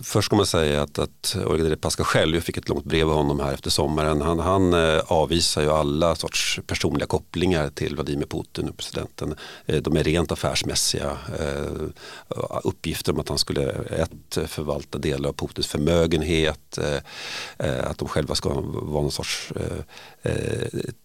Först 0.03 0.27
ska 0.27 0.37
man 0.37 0.47
säga 0.47 0.83
att, 0.83 0.99
att 0.99 1.37
Oleg 1.47 1.81
Paska 1.81 2.05
själv, 2.05 2.35
jag 2.35 2.45
fick 2.45 2.57
ett 2.57 2.69
långt 2.69 2.85
brev 2.85 3.11
av 3.11 3.17
honom 3.17 3.41
här 3.41 3.55
efter 3.55 3.71
sommaren, 3.71 4.23
han, 4.23 4.39
han 4.39 4.73
eh, 4.73 5.01
avvisar 5.07 5.63
ju 5.63 5.71
alla 5.71 6.15
sorts 6.15 6.61
personliga 6.67 7.07
kopplingar 7.07 7.71
till 7.71 7.95
Vladimir 7.95 8.27
Putin, 8.27 8.69
och 8.69 8.77
presidenten. 8.77 9.35
Eh, 9.67 9.83
de 9.83 9.97
är 9.97 10.05
rent 10.05 10.33
affärsmässiga 10.33 11.19
eh, 11.39 11.83
uppgifter 12.65 13.13
om 13.13 13.21
att 13.21 13.29
han 13.29 13.39
skulle 13.39 13.71
ett, 13.73 14.39
förvalta 14.47 14.99
delar 14.99 15.29
av 15.29 15.33
Putins 15.33 15.67
förmögenhet, 15.67 16.79
att 17.59 17.99
de 17.99 18.09
själva 18.09 18.35
ska 18.35 18.49
vara 18.49 19.03
någon 19.03 19.11
sorts 19.11 19.53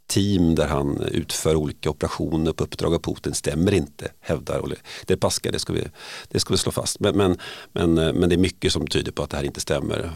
team 0.08 0.56
där 0.56 0.68
han 0.68 1.02
utför 1.02 1.56
olika 1.56 1.90
operationer 1.90 2.54
på 2.54 2.64
uppdrag 2.64 2.94
av 2.94 3.00
Putin 3.00 3.34
stämmer 3.34 3.74
inte, 3.74 4.12
hävdar 4.20 4.76
Det 5.06 5.18
Paska, 5.18 5.52
det 5.52 5.60
ska 5.60 5.74
vi, 5.74 5.84
det 6.28 6.40
ska 6.40 6.54
vi 6.54 6.58
slå 6.58 6.72
fast. 6.72 7.00
Men, 7.00 7.18
men, 7.18 7.38
men, 7.72 7.94
men 7.94 8.30
det 8.30 8.36
är 8.36 8.38
mycket 8.38 8.74
som 8.74 8.88
tyder 8.88 9.12
på 9.12 9.24
att 9.24 9.30
det 9.30 9.38
här 9.38 9.44
inte 9.44 9.62
stämmer. 9.62 10.12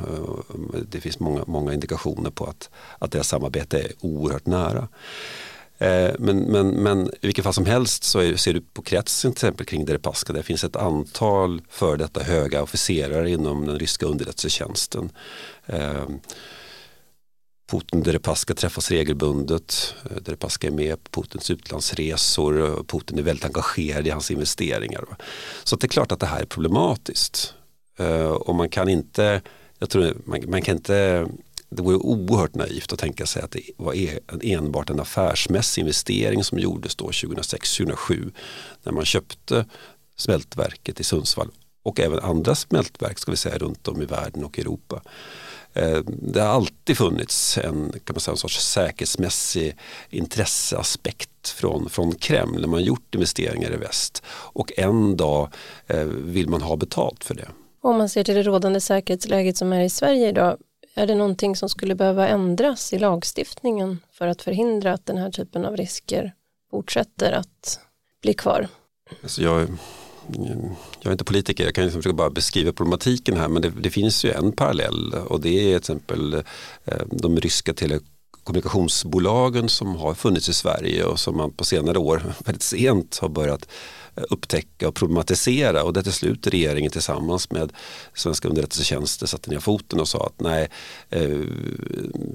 Det 0.90 1.02
finns 1.02 1.20
många, 1.20 1.44
många 1.48 1.74
indikationer 1.74 2.30
på 2.30 2.46
att, 2.46 2.70
att 3.00 3.12
deras 3.12 3.28
samarbete 3.28 3.80
är 3.80 3.92
oerhört 4.00 4.46
nära. 4.46 4.88
Eh, 5.78 6.12
men, 6.20 6.40
men, 6.40 6.70
men 6.70 7.08
i 7.08 7.28
vilket 7.28 7.44
fall 7.44 7.54
som 7.54 7.66
helst 7.66 8.04
så 8.04 8.20
är, 8.20 8.36
ser 8.36 8.54
du 8.54 8.62
på 8.62 8.82
kretsen 8.82 9.32
till 9.32 9.38
exempel 9.38 9.66
kring 9.66 9.86
Deripaska. 9.86 10.34
Där 10.34 10.42
finns 10.42 10.64
ett 10.64 10.76
antal 10.76 11.62
före 11.70 11.98
detta 11.98 12.24
höga 12.24 12.64
officerare 12.64 13.30
inom 13.30 13.66
den 13.66 13.80
ryska 13.80 14.06
underrättelsetjänsten. 14.06 15.10
Eh, 15.66 16.06
Putin 17.68 18.04
Deripaska 18.04 18.54
träffas 18.54 18.92
regelbundet. 18.92 19.96
Eh, 20.12 20.18
Deripaska 20.18 20.68
är 20.68 20.72
med 20.72 21.04
på 21.04 21.22
Putins 21.22 21.52
utlandsresor. 21.52 22.66
Eh, 22.66 22.84
Putin 22.84 23.20
är 23.20 23.24
väldigt 23.24 23.46
engagerad 23.46 24.08
i 24.08 24.10
hans 24.10 24.32
investeringar. 24.32 25.06
Så 25.64 25.76
det 25.76 25.86
är 25.86 25.90
klart 25.90 26.12
att 26.12 26.20
det 26.20 26.26
här 26.26 26.42
är 26.42 26.46
problematiskt. 26.46 27.54
Eh, 27.98 28.30
och 28.30 28.56
man 28.56 28.70
kan 28.70 28.90
inte, 28.90 29.42
jag 29.80 29.90
tror 29.90 30.18
man, 30.26 30.44
man 30.48 30.62
kan 30.62 30.76
inte 30.76 31.28
det 31.70 31.82
vore 31.82 31.96
oerhört 31.96 32.56
naivt 32.56 32.94
att 32.94 33.00
tänka 33.00 33.26
sig 33.26 33.42
att 33.42 33.52
det 33.52 33.62
var 33.78 33.94
e, 33.94 34.20
enbart 34.42 34.90
en 34.90 35.00
affärsmässig 35.00 35.82
investering 35.82 36.44
som 36.44 36.60
gjordes 36.60 36.96
då 36.96 37.10
2006-2007 37.10 38.32
när 38.84 38.92
man 38.92 39.06
köpte 39.06 39.66
smältverket 40.16 41.00
i 41.00 41.04
Sundsvall 41.04 41.52
och 41.84 42.00
även 42.00 42.20
andra 42.20 42.56
smältverk 42.56 43.20
ska 43.20 43.32
vi 43.32 43.38
säga 43.38 43.58
runt 43.58 43.88
om 43.88 44.02
i 44.02 44.06
världen 44.06 44.44
och 44.44 44.60
Europa. 44.60 45.02
Eh, 45.78 46.00
det 46.06 46.42
har 46.42 46.48
alltid 46.48 46.98
funnits 46.98 47.58
en, 47.58 47.92
kan 48.04 48.14
man 48.14 48.20
säga, 48.20 48.32
en 48.32 48.38
sorts 48.38 48.68
säkerhetsmässig 48.68 49.78
intresseaspekt 50.10 51.50
från, 51.50 51.90
från 51.90 52.16
Kreml 52.16 52.62
när 52.62 52.68
man 52.68 52.84
gjort 52.84 53.16
investeringar 53.16 53.74
i 53.74 53.78
väst 53.78 54.24
och 54.30 54.72
en 54.78 55.18
dag 55.18 55.50
eh, 55.88 56.04
vill 56.06 56.50
man 56.50 56.62
ha 56.62 56.76
betalt 56.76 57.24
för 57.24 57.36
det. 57.36 57.48
Om 57.82 57.98
man 57.98 58.10
ser 58.10 58.24
till 58.24 58.36
det 58.36 58.44
rådande 58.44 58.82
säkerhetsläget 58.82 59.58
som 59.58 59.74
är 59.74 59.82
i 59.82 59.90
Sverige 59.90 60.30
idag, 60.30 60.58
är 60.96 61.08
det 61.08 61.16
någonting 61.16 61.56
som 61.56 61.70
skulle 61.70 61.96
behöva 61.96 62.28
ändras 62.28 62.94
i 62.94 63.00
lagstiftningen 63.00 64.00
för 64.12 64.28
att 64.28 64.42
förhindra 64.42 64.94
att 64.94 65.06
den 65.06 65.18
här 65.18 65.32
typen 65.32 65.66
av 65.66 65.78
risker 65.78 66.34
fortsätter 66.72 67.32
att 67.32 67.80
bli 68.22 68.34
kvar? 68.34 68.68
Alltså 69.24 69.42
jag, 69.42 69.68
jag 71.00 71.08
är 71.08 71.12
inte 71.12 71.24
politiker, 71.24 71.64
jag 71.64 71.76
kan 71.76 71.84
liksom 71.84 72.02
försöka 72.02 72.16
bara 72.16 72.30
beskriva 72.30 72.72
problematiken 72.72 73.38
här 73.38 73.48
men 73.48 73.62
det, 73.62 73.70
det, 73.70 73.90
finns 73.90 74.26
ju 74.26 74.32
en 74.32 74.52
parallell 74.52 75.14
och 75.14 75.42
det 75.42 75.50
är 75.50 75.64
till 75.64 75.76
exempel 75.78 76.34
eh, 76.86 77.02
de 77.12 77.40
ryska 77.40 77.74
telekommunikationsbolagen 77.74 79.70
som 79.70 79.96
har 79.96 80.14
funnits 80.14 80.50
i 80.50 80.54
Sverige 80.54 81.04
och 81.04 81.20
som 81.20 81.38
man 81.38 81.52
på 81.52 81.66
senare 81.66 81.98
år 81.98 82.34
väldigt 82.46 82.64
sent 82.64 83.18
har 83.22 83.30
börjat 83.30 83.68
eh, 84.16 84.24
upptäcka 84.30 84.88
och 84.88 84.96
problematisera 84.96 85.84
och 85.84 85.94
det 85.94 86.04
till 86.04 86.14
slut 86.14 86.48
regeringen 86.48 86.92
tillsammans 86.92 87.52
med 87.52 87.74
svenska 88.14 88.48
underrättelsetjänster 88.48 89.28
satte 89.28 89.50
ner 89.50 89.60
foten 89.60 90.00
och 90.00 90.08
sa 90.08 90.26
att 90.26 90.42
nej, 90.42 90.70
eh, 91.10 91.30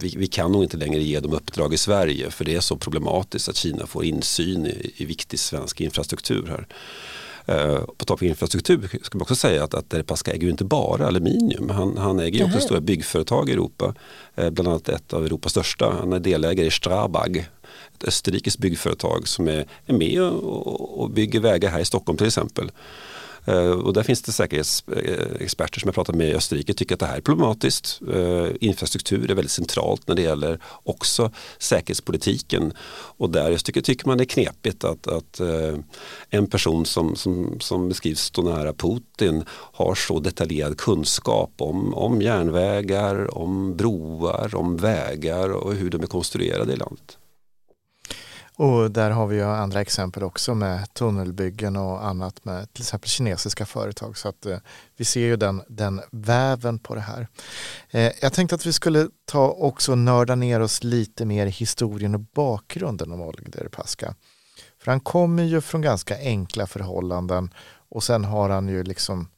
vi, 0.00 0.14
vi, 0.16 0.26
kan 0.26 0.52
nog 0.52 0.62
inte 0.62 0.76
längre 0.76 1.02
ge 1.02 1.20
dem 1.20 1.32
uppdrag 1.32 1.75
i 1.75 1.78
Sverige 1.78 2.30
för 2.30 2.44
det 2.44 2.54
är 2.54 2.61
så 2.61 2.76
problematiskt 2.76 3.49
att 3.49 3.56
Kina 3.56 3.87
får 3.87 4.04
insyn 4.04 4.66
i, 4.66 4.92
i 4.96 5.04
viktig 5.04 5.38
svensk 5.38 5.80
infrastruktur 5.80 6.46
här. 6.46 6.66
Uh, 7.49 7.84
på 7.99 8.04
tal 8.04 8.18
om 8.20 8.26
infrastruktur 8.26 8.88
ska 9.02 9.18
man 9.18 9.22
också 9.22 9.34
säga 9.34 9.64
att, 9.64 9.75
att 9.75 9.90
Deripaska 9.90 10.32
äger 10.32 10.42
ju 10.42 10.50
inte 10.50 10.64
bara 10.64 11.06
aluminium. 11.06 11.70
Han, 11.70 11.96
han 11.96 12.20
äger 12.20 12.38
ju 12.38 12.44
också 12.44 12.61
stora 12.61 12.80
byggföretag 12.80 13.49
i 13.49 13.52
Europa. 13.52 13.94
Uh, 14.40 14.50
bland 14.50 14.68
annat 14.68 14.88
ett 14.88 15.12
av 15.12 15.26
Europas 15.26 15.50
största. 15.50 15.94
Han 16.00 16.12
är 16.12 16.20
delägare 16.20 16.66
i 16.66 16.70
Strabag 16.70 17.49
ett 17.94 18.08
österrikiskt 18.08 18.58
byggföretag 18.58 19.28
som 19.28 19.49
är, 19.49 19.66
är 19.87 19.94
med 19.94 20.22
och, 20.22 21.00
och 21.00 21.11
bygger 21.11 21.40
vägar 21.40 21.70
här 21.70 21.80
i 21.80 21.84
Stockholm 21.84 22.18
till 22.18 22.26
exempel. 22.26 22.70
Eh, 23.44 23.70
och 23.70 23.92
där 23.92 24.02
finns 24.02 24.22
det 24.22 24.32
säkerhetsexperter 24.32 25.78
eh, 25.78 25.80
som 25.80 25.88
jag 25.88 25.94
pratat 25.94 26.14
med 26.14 26.28
i 26.28 26.34
Österrike 26.34 26.75
tycker 26.75 26.94
att 26.94 27.00
det 27.00 27.06
här 27.06 27.16
är 27.16 27.20
problematiskt. 27.20 28.00
Eh, 28.14 28.49
infrastruktur 28.61 29.30
är 29.30 29.34
väldigt 29.34 29.52
centralt 29.52 30.08
när 30.08 30.14
det 30.14 30.22
gäller 30.22 30.58
också 30.82 31.30
säkerhetspolitiken. 31.58 32.72
Och 33.16 33.30
där 33.30 33.50
jag 33.50 33.64
tycker, 33.64 33.80
tycker 33.80 34.06
man 34.06 34.18
det 34.18 34.25
är 34.25 34.26
knepigt 34.26 34.84
att, 34.84 35.06
att 35.06 35.40
en 36.30 36.46
person 36.46 36.87
som, 36.87 37.16
som, 37.16 37.61
som 37.61 37.88
beskrivs 37.88 38.20
stå 38.20 38.42
nära 38.42 38.72
Putin 38.72 39.44
har 39.49 39.94
så 39.94 40.20
detaljerad 40.20 40.78
kunskap 40.78 41.52
om, 41.58 41.94
om 41.94 42.22
järnvägar, 42.22 43.38
om 43.38 43.76
broar, 43.76 44.54
om 44.54 44.76
vägar 44.76 45.52
och 45.52 45.75
hur 45.75 45.90
de 45.90 46.02
är 46.02 46.06
konstruerade 46.06 46.72
i 46.72 46.76
landet. 46.76 47.18
Och 48.62 48.90
där 48.90 49.11
har 49.11 49.26
vi 49.26 49.37
ju 49.37 49.42
andra 49.42 49.81
exempel 49.81 50.23
också 50.23 50.54
med 50.54 50.95
tunnelbyggen 50.95 51.76
och 51.76 52.07
annat 52.07 52.45
med 52.45 52.73
till 52.73 52.83
exempel 52.83 53.09
kinesiska 53.09 53.66
företag. 53.66 54.16
Så 54.19 54.28
att 54.28 54.47
eh, 54.47 54.59
vi 54.97 55.04
ser 55.04 55.21
ju 55.21 55.37
den, 55.37 55.62
den 55.69 56.00
väven 56.11 56.78
på 56.78 56.95
det 56.95 57.00
här. 57.00 57.28
Eh, 57.90 58.12
jag 58.21 58.33
tänkte 58.33 58.54
att 58.54 58.66
vi 58.66 58.73
skulle 58.73 59.09
ta 59.25 59.49
också 59.49 59.95
nörda 59.95 60.35
ner 60.35 60.61
oss 60.61 60.85
lite 60.85 61.25
mer 61.25 61.47
i 61.47 61.50
historien 61.50 62.14
och 62.14 62.21
bakgrunden 62.21 63.12
om 63.12 63.21
Oleg 63.21 63.52
Deripaska. 63.52 64.14
För 64.78 64.90
han 64.90 65.00
kommer 65.00 65.42
ju 65.42 65.61
från 65.61 65.83
ganska 65.83 66.19
enkla 66.19 66.66
förhållanden 66.66 67.54
och 67.88 68.02
sen 68.02 68.25
har 68.25 68.50
han 68.50 68.69
ju 68.69 68.83
liksom 68.83 69.28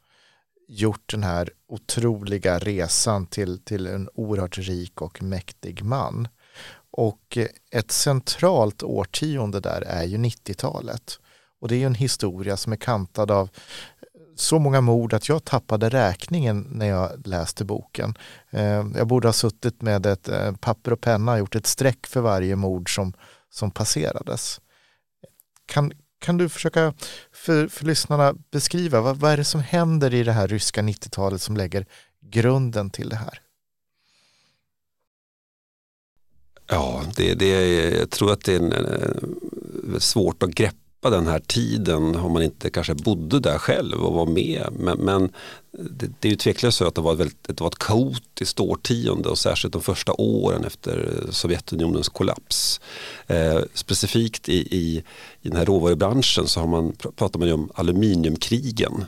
gjort 0.68 1.10
den 1.12 1.22
här 1.22 1.50
otroliga 1.68 2.58
resan 2.58 3.26
till, 3.26 3.58
till 3.58 3.86
en 3.86 4.08
oerhört 4.14 4.58
rik 4.58 5.02
och 5.02 5.22
mäktig 5.22 5.82
man. 5.84 6.28
Och 6.96 7.38
ett 7.70 7.90
centralt 7.90 8.82
årtionde 8.82 9.60
där 9.60 9.80
är 9.80 10.04
ju 10.04 10.16
90-talet. 10.16 11.18
Och 11.60 11.68
det 11.68 11.74
är 11.74 11.78
ju 11.78 11.86
en 11.86 11.94
historia 11.94 12.56
som 12.56 12.72
är 12.72 12.76
kantad 12.76 13.30
av 13.30 13.48
så 14.36 14.58
många 14.58 14.80
mord 14.80 15.14
att 15.14 15.28
jag 15.28 15.44
tappade 15.44 15.88
räkningen 15.88 16.66
när 16.70 16.86
jag 16.86 17.26
läste 17.26 17.64
boken. 17.64 18.14
Ehm, 18.50 18.94
jag 18.96 19.06
borde 19.06 19.28
ha 19.28 19.32
suttit 19.32 19.82
med 19.82 20.06
ett 20.06 20.28
eh, 20.28 20.52
papper 20.52 20.92
och 20.92 21.00
penna 21.00 21.32
och 21.32 21.38
gjort 21.38 21.54
ett 21.54 21.66
streck 21.66 22.06
för 22.06 22.20
varje 22.20 22.56
mord 22.56 22.94
som, 22.94 23.12
som 23.50 23.70
passerades. 23.70 24.60
Kan, 25.66 25.92
kan 26.20 26.36
du 26.36 26.48
försöka 26.48 26.94
för, 27.32 27.68
för 27.68 27.84
lyssnarna 27.84 28.34
beskriva 28.50 29.00
vad, 29.00 29.16
vad 29.16 29.32
är 29.32 29.36
det 29.36 29.44
som 29.44 29.60
händer 29.60 30.14
i 30.14 30.22
det 30.22 30.32
här 30.32 30.48
ryska 30.48 30.82
90-talet 30.82 31.42
som 31.42 31.56
lägger 31.56 31.86
grunden 32.20 32.90
till 32.90 33.08
det 33.08 33.16
här? 33.16 33.43
Ja, 36.66 37.02
det, 37.16 37.34
det, 37.34 37.48
jag 37.98 38.10
tror 38.10 38.32
att 38.32 38.44
det 38.44 38.52
är 38.52 38.56
en, 38.56 38.72
en, 38.72 40.00
svårt 40.00 40.42
att 40.42 40.50
greppa 40.50 41.10
den 41.10 41.26
här 41.26 41.38
tiden 41.38 42.16
om 42.16 42.32
man 42.32 42.42
inte 42.42 42.70
kanske 42.70 42.94
bodde 42.94 43.40
där 43.40 43.58
själv 43.58 44.00
och 44.04 44.14
var 44.14 44.26
med. 44.26 44.68
Men, 44.78 44.98
men 44.98 45.32
det, 45.72 46.10
det, 46.20 46.28
är 46.28 46.30
ju 46.30 46.36
tveklöst 46.36 46.78
så 46.78 46.86
att 46.86 46.94
det 46.94 47.00
var, 47.00 47.12
ett 47.12 47.18
väldigt, 47.18 47.48
det 47.48 47.60
var 47.60 47.68
ett 47.68 47.78
kaotiskt 47.78 48.60
årtionde 48.60 49.28
och 49.28 49.38
särskilt 49.38 49.72
de 49.72 49.82
första 49.82 50.12
åren 50.12 50.64
efter 50.64 51.22
Sovjetunionens 51.30 52.08
kollaps. 52.08 52.80
Eh, 53.26 53.60
specifikt 53.74 54.48
i, 54.48 54.76
i, 54.76 55.04
i 55.42 55.48
den 55.48 55.56
här 55.56 55.66
råvarubranschen 55.66 56.46
så 56.46 56.60
har 56.60 56.66
man, 56.66 56.92
pratar 57.16 57.38
man 57.38 57.48
ju 57.48 57.54
om 57.54 57.70
aluminiumkrigen. 57.74 59.04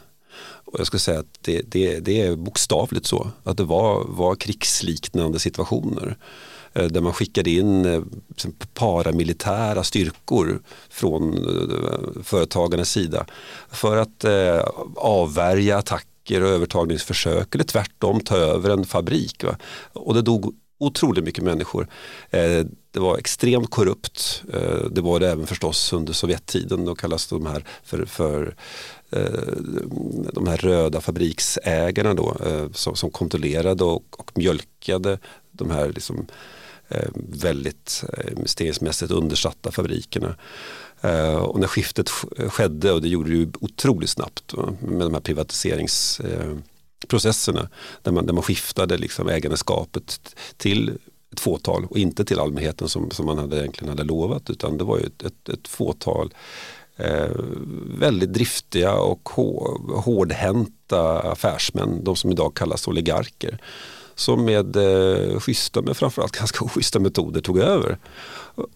Och 0.67 0.81
jag 0.81 0.87
skulle 0.87 1.01
säga 1.01 1.19
att 1.19 1.39
det, 1.41 1.63
det, 1.63 2.01
det 2.01 2.21
är 2.21 2.37
bokstavligt 2.37 3.07
så, 3.07 3.31
att 3.45 3.57
det 3.57 3.65
var, 3.65 4.05
var 4.09 4.35
krigsliknande 4.35 5.39
situationer. 5.39 6.17
Eh, 6.77 6.87
där 6.87 7.01
man 7.01 7.13
skickade 7.13 7.51
in 7.51 7.85
eh, 7.85 8.03
liksom 8.29 8.55
paramilitära 8.75 9.85
styrkor 9.85 10.63
från 10.91 11.35
eh, 11.35 12.23
företagarnas 12.23 12.91
sida 12.91 13.27
för 13.69 13.97
att 13.97 14.25
avvärja 14.97 15.79
attacker 15.79 16.43
och 16.43 16.49
övertagningsförsök 16.49 17.55
eller 17.55 17.65
tvärtom 17.65 18.21
ta 18.21 18.37
över 18.37 18.71
en 18.71 18.85
fabrik. 18.85 19.45
Va? 19.45 19.57
Och 19.93 20.15
det 20.15 20.23
dog 20.23 20.55
otroligt 20.79 21.25
mycket 21.25 21.45
människor. 21.45 21.89
Det 22.91 23.01
var 23.01 23.19
extremt 23.19 23.71
korrupt. 23.71 24.43
Det 24.91 25.01
var 25.01 25.21
det 25.21 25.31
även 25.31 25.47
förstås 25.47 25.93
under 25.93 26.13
Sovjettiden. 26.13 26.85
Då 26.85 26.95
kallas 26.95 27.27
de 27.27 27.47
här 27.47 27.65
för, 27.85 28.05
för 28.05 28.57
de 30.33 30.47
här 30.47 30.57
röda 30.57 31.01
fabriksägarna 31.01 32.15
då, 32.15 32.37
som, 32.73 32.97
som 32.97 33.11
kontrollerade 33.11 33.85
och, 33.85 34.21
och 34.21 34.31
mjölkade 34.35 35.19
de 35.53 35.71
här 35.71 35.89
liksom, 35.89 36.27
Eh, 36.27 36.66
Eh, 36.89 37.09
väldigt 37.15 38.05
eh, 38.13 38.33
investeringsmässigt 38.33 39.13
undersatta 39.13 39.73
fabrikerna. 39.73 40.37
Eh, 41.01 41.37
och 41.37 41.61
när 41.61 41.67
skiftet 41.67 42.09
skedde, 42.49 42.93
och 42.93 43.03
det 43.03 43.09
gjorde 43.09 43.31
det 43.31 43.37
ju 43.37 43.49
otroligt 43.61 44.11
snabbt 44.11 44.55
med 44.81 45.07
de 45.07 45.15
här 45.15 45.21
privatiseringsprocesserna, 45.21 47.69
där 48.03 48.13
man, 48.13 48.27
där 48.27 48.33
man 48.33 48.43
skiftade 48.43 48.97
liksom 48.97 49.29
ägandeskapet 49.29 50.37
till 50.57 50.99
ett 51.33 51.41
fåtal 51.41 51.85
och 51.85 51.99
inte 51.99 52.25
till 52.25 52.41
allmänheten 52.41 52.89
som, 52.89 53.11
som 53.11 53.27
man 53.27 53.39
hade 53.39 53.59
egentligen 53.59 53.89
hade 53.89 54.05
lovat 54.05 54.51
utan 54.51 54.79
det 54.79 54.85
var 54.85 54.99
ju 54.99 55.05
ett, 55.05 55.23
ett, 55.23 55.49
ett 55.49 55.69
fåtal 55.69 56.35
eh, 56.97 57.31
väldigt 57.99 58.33
driftiga 58.33 58.95
och 58.95 59.29
hårdhänta 59.95 61.19
affärsmän, 61.19 62.05
de 62.05 62.17
som 62.17 62.31
idag 62.31 62.57
kallas 62.57 62.89
oligarker 62.89 63.59
som 64.17 64.45
med 64.45 64.77
eh, 64.77 65.41
schyssta 65.41 65.83
men 65.83 65.95
framförallt 65.95 66.33
ganska 66.39 66.65
oschyssta 66.65 66.99
metoder 66.99 67.41
tog 67.41 67.59
över. 67.59 67.99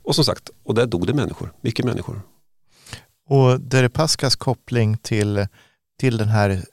Och 0.03 0.15
som 0.15 0.25
sagt, 0.25 0.51
och 0.63 0.75
där 0.75 0.87
dog 0.87 1.07
det 1.07 1.15
människor, 1.15 1.53
mycket 1.61 1.85
människor. 1.85 2.23
Och 3.29 3.61
Deripaskas 3.61 4.37
koppling 4.37 4.97
till, 4.97 5.47
till 5.99 6.17
den 6.17 6.29
här 6.29 6.65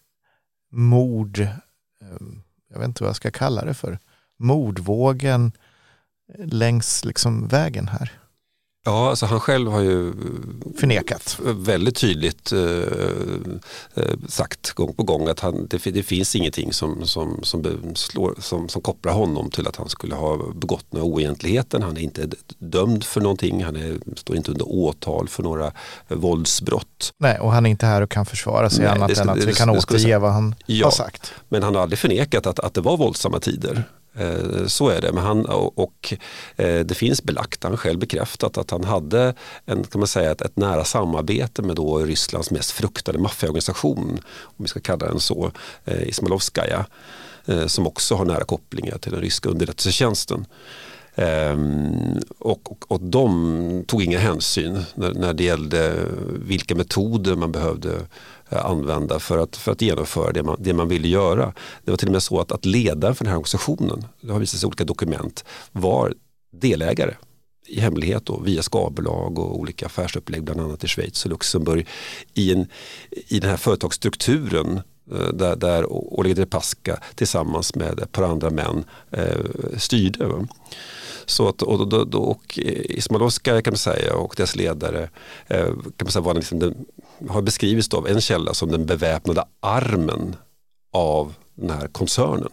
mord, 0.71 1.39
ehm, 1.39 2.41
jag 2.69 2.79
vet 2.79 2.87
inte 2.87 3.03
vad 3.03 3.09
jag 3.09 3.15
ska 3.15 3.31
kalla 3.31 3.65
det 3.65 3.73
för, 3.73 3.99
mordvågen 4.39 5.51
längs 6.37 7.05
liksom 7.05 7.47
vägen 7.47 7.87
här. 7.87 8.11
Ja, 8.87 9.09
alltså 9.09 9.25
han 9.25 9.39
själv 9.39 9.71
har 9.71 9.81
ju 9.81 10.13
förnekat. 10.79 11.39
Väldigt 11.43 11.95
tydligt 11.95 12.51
eh, 12.51 12.59
eh, 13.95 14.15
sagt 14.27 14.71
gång 14.71 14.93
på 14.93 15.03
gång 15.03 15.27
att 15.27 15.39
han, 15.39 15.67
det, 15.69 15.91
det 15.91 16.03
finns 16.03 16.35
ingenting 16.35 16.73
som, 16.73 17.05
som, 17.05 17.39
som, 17.43 17.63
slår, 17.95 18.35
som, 18.39 18.69
som 18.69 18.81
kopplar 18.81 19.13
honom 19.13 19.49
till 19.49 19.67
att 19.67 19.75
han 19.75 19.89
skulle 19.89 20.15
ha 20.15 20.37
begått 20.53 20.93
några 20.93 21.05
oegentligheter. 21.05 21.79
Han 21.79 21.97
är 21.97 22.01
inte 22.01 22.29
dömd 22.57 23.03
för 23.03 23.21
någonting, 23.21 23.63
han 23.63 23.75
är, 23.75 23.97
står 24.15 24.35
inte 24.35 24.51
under 24.51 24.71
åtal 24.71 25.27
för 25.27 25.43
några 25.43 25.71
våldsbrott. 26.07 27.11
Nej, 27.19 27.39
och 27.39 27.51
han 27.51 27.65
är 27.65 27.69
inte 27.69 27.85
här 27.85 28.01
och 28.01 28.11
kan 28.11 28.25
försvara 28.25 28.69
sig 28.69 28.85
Nej, 28.85 28.93
annat 28.93 29.15
det, 29.15 29.21
än 29.21 29.29
att 29.29 29.43
vi 29.43 29.53
kan 29.53 29.69
återge 29.69 30.17
vad 30.17 30.31
han 30.31 30.55
ja, 30.65 30.85
har 30.85 30.91
sagt. 30.91 31.33
Men 31.49 31.63
han 31.63 31.75
har 31.75 31.81
aldrig 31.81 31.99
förnekat 31.99 32.47
att, 32.47 32.59
att 32.59 32.73
det 32.73 32.81
var 32.81 32.97
våldsamma 32.97 33.39
tider. 33.39 33.83
Eh, 34.17 34.65
så 34.67 34.89
är 34.89 35.01
det. 35.01 35.11
Men 35.11 35.23
han, 35.23 35.45
och 35.75 36.13
eh, 36.55 36.85
det 36.85 36.95
finns 36.95 37.23
belagt, 37.23 37.63
han 37.63 37.71
har 37.71 37.77
själv 37.77 37.99
bekräftat 37.99 38.57
att 38.57 38.71
han 38.71 38.83
hade 38.83 39.33
en, 39.65 39.83
kan 39.83 39.99
man 39.99 40.07
säga, 40.07 40.31
ett, 40.31 40.41
ett 40.41 40.57
nära 40.57 40.83
samarbete 40.83 41.61
med 41.61 41.75
då 41.75 41.99
Rysslands 41.99 42.51
mest 42.51 42.71
fruktade 42.71 43.19
maffiaorganisation, 43.19 44.19
om 44.41 44.55
vi 44.57 44.67
ska 44.67 44.79
kalla 44.79 45.07
den 45.07 45.19
så, 45.19 45.51
eh, 45.85 46.07
Ismalovskaja 46.07 46.07
Ismailovskaja 46.07 46.85
som 47.67 47.87
också 47.87 48.15
har 48.15 48.25
nära 48.25 48.43
kopplingar 48.43 48.97
till 48.97 49.11
den 49.11 49.21
ryska 49.21 49.49
underrättelsetjänsten. 49.49 50.45
Ehm, 51.17 52.19
och, 52.39 52.71
och, 52.71 52.91
och 52.91 53.01
de 53.01 53.83
tog 53.87 54.03
ingen 54.03 54.19
hänsyn 54.19 54.83
när, 54.95 55.13
när 55.13 55.33
det 55.33 55.43
gällde 55.43 56.05
vilka 56.45 56.75
metoder 56.75 57.35
man 57.35 57.51
behövde 57.51 58.07
eh, 58.49 58.65
använda 58.65 59.19
för 59.19 59.37
att, 59.37 59.55
för 59.55 59.71
att 59.71 59.81
genomföra 59.81 60.31
det 60.31 60.43
man, 60.43 60.57
det 60.59 60.73
man 60.73 60.87
ville 60.87 61.07
göra. 61.07 61.53
Det 61.83 61.91
var 61.91 61.97
till 61.97 62.07
och 62.07 62.11
med 62.11 62.23
så 62.23 62.39
att, 62.39 62.51
att 62.51 62.65
ledaren 62.65 63.15
för 63.15 63.25
den 63.25 63.31
här 63.31 63.37
organisationen, 63.37 64.05
det 64.21 64.31
har 64.31 64.39
visat 64.39 64.59
sig 64.59 64.67
i 64.67 64.69
olika 64.69 64.83
dokument, 64.83 65.45
var 65.71 66.13
delägare 66.51 67.15
i 67.67 67.79
hemlighet 67.79 68.25
då, 68.25 68.39
via 68.39 68.63
skalbolag 68.63 69.39
och 69.39 69.59
olika 69.59 69.85
affärsupplägg 69.85 70.43
bland 70.43 70.61
annat 70.61 70.83
i 70.83 70.87
Schweiz 70.87 71.25
och 71.25 71.31
Luxemburg 71.31 71.87
i, 72.33 72.53
en, 72.53 72.67
i 73.11 73.39
den 73.39 73.49
här 73.49 73.57
företagsstrukturen 73.57 74.81
Eh, 75.11 75.33
där, 75.33 75.55
där 75.55 75.85
Oleg 75.91 76.35
Deripaska 76.35 76.99
tillsammans 77.15 77.75
med 77.75 77.99
ett 77.99 78.11
par 78.11 78.23
andra 78.23 78.49
män 78.49 78.83
eh, 79.11 79.77
styrde. 79.77 80.47
Så 81.25 81.49
att, 81.49 81.61
och, 81.61 81.93
och, 81.93 82.29
och 82.29 82.59
Ismailovska 82.59 83.61
kan 83.61 83.71
man 83.71 83.77
säga 83.77 84.15
och 84.15 84.33
dess 84.37 84.55
ledare 84.55 85.09
eh, 85.47 85.65
kan 85.65 86.05
man 86.05 86.11
säga 86.11 86.23
var 86.23 86.33
liksom 86.33 86.59
den, 86.59 86.85
har 87.29 87.41
beskrivits 87.41 87.93
av 87.93 88.07
en 88.07 88.21
källa 88.21 88.53
som 88.53 88.71
den 88.71 88.85
beväpnade 88.85 89.45
armen 89.59 90.35
av 90.93 91.33
den 91.55 91.69
här 91.69 91.87
koncernen. 91.87 92.49